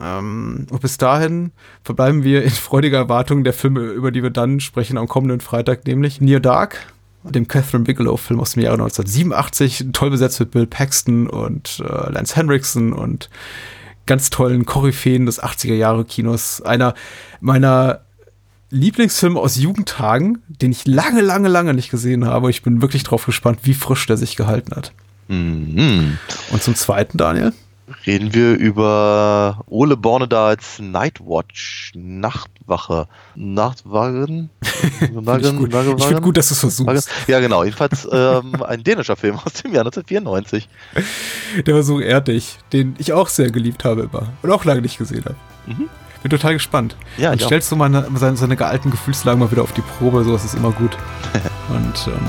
[0.00, 1.52] Ähm, und bis dahin
[1.84, 5.86] verbleiben wir in freudiger Erwartung der Filme, über die wir dann sprechen am kommenden Freitag,
[5.86, 6.92] nämlich Near Dark,
[7.30, 12.36] dem Catherine Bigelow-Film aus dem Jahre 1987, toll besetzt mit Bill Paxton und äh, Lance
[12.36, 13.30] Henriksen und
[14.06, 16.62] ganz tollen Koryphäen des 80er-Jahre-Kinos.
[16.62, 16.94] Einer
[17.40, 18.02] meiner
[18.70, 22.50] Lieblingsfilme aus Jugendtagen, den ich lange, lange, lange nicht gesehen habe.
[22.50, 24.92] Ich bin wirklich drauf gespannt, wie frisch der sich gehalten hat.
[25.28, 26.18] Mhm.
[26.50, 27.52] Und zum Zweiten, Daniel?
[28.06, 31.92] Reden wir über Ole Bornedals Nightwatch,
[32.66, 34.50] Nachtwache, Nachtwagen?
[34.60, 35.28] Find
[35.98, 37.08] ich finde gut, dass du es versuchst.
[37.26, 37.64] Ja, genau.
[37.64, 40.68] Jedenfalls ähm, ein dänischer Film aus dem Jahr 1994.
[41.64, 44.98] Der war so erdig, den ich auch sehr geliebt habe immer und auch lange nicht
[44.98, 45.36] gesehen habe.
[45.66, 45.88] Mhm.
[46.22, 46.96] Bin total gespannt.
[47.16, 47.48] Ja, Dann ich auch.
[47.48, 50.54] stellst du mal eine, seine, seine gealten Gefühlslagen mal wieder auf die Probe, sowas ist
[50.54, 50.96] immer gut.
[51.68, 52.26] Und ähm,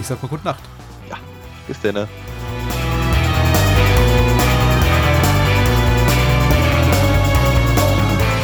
[0.00, 0.62] ich sag mal gute Nacht.
[1.66, 2.06] Bis denn.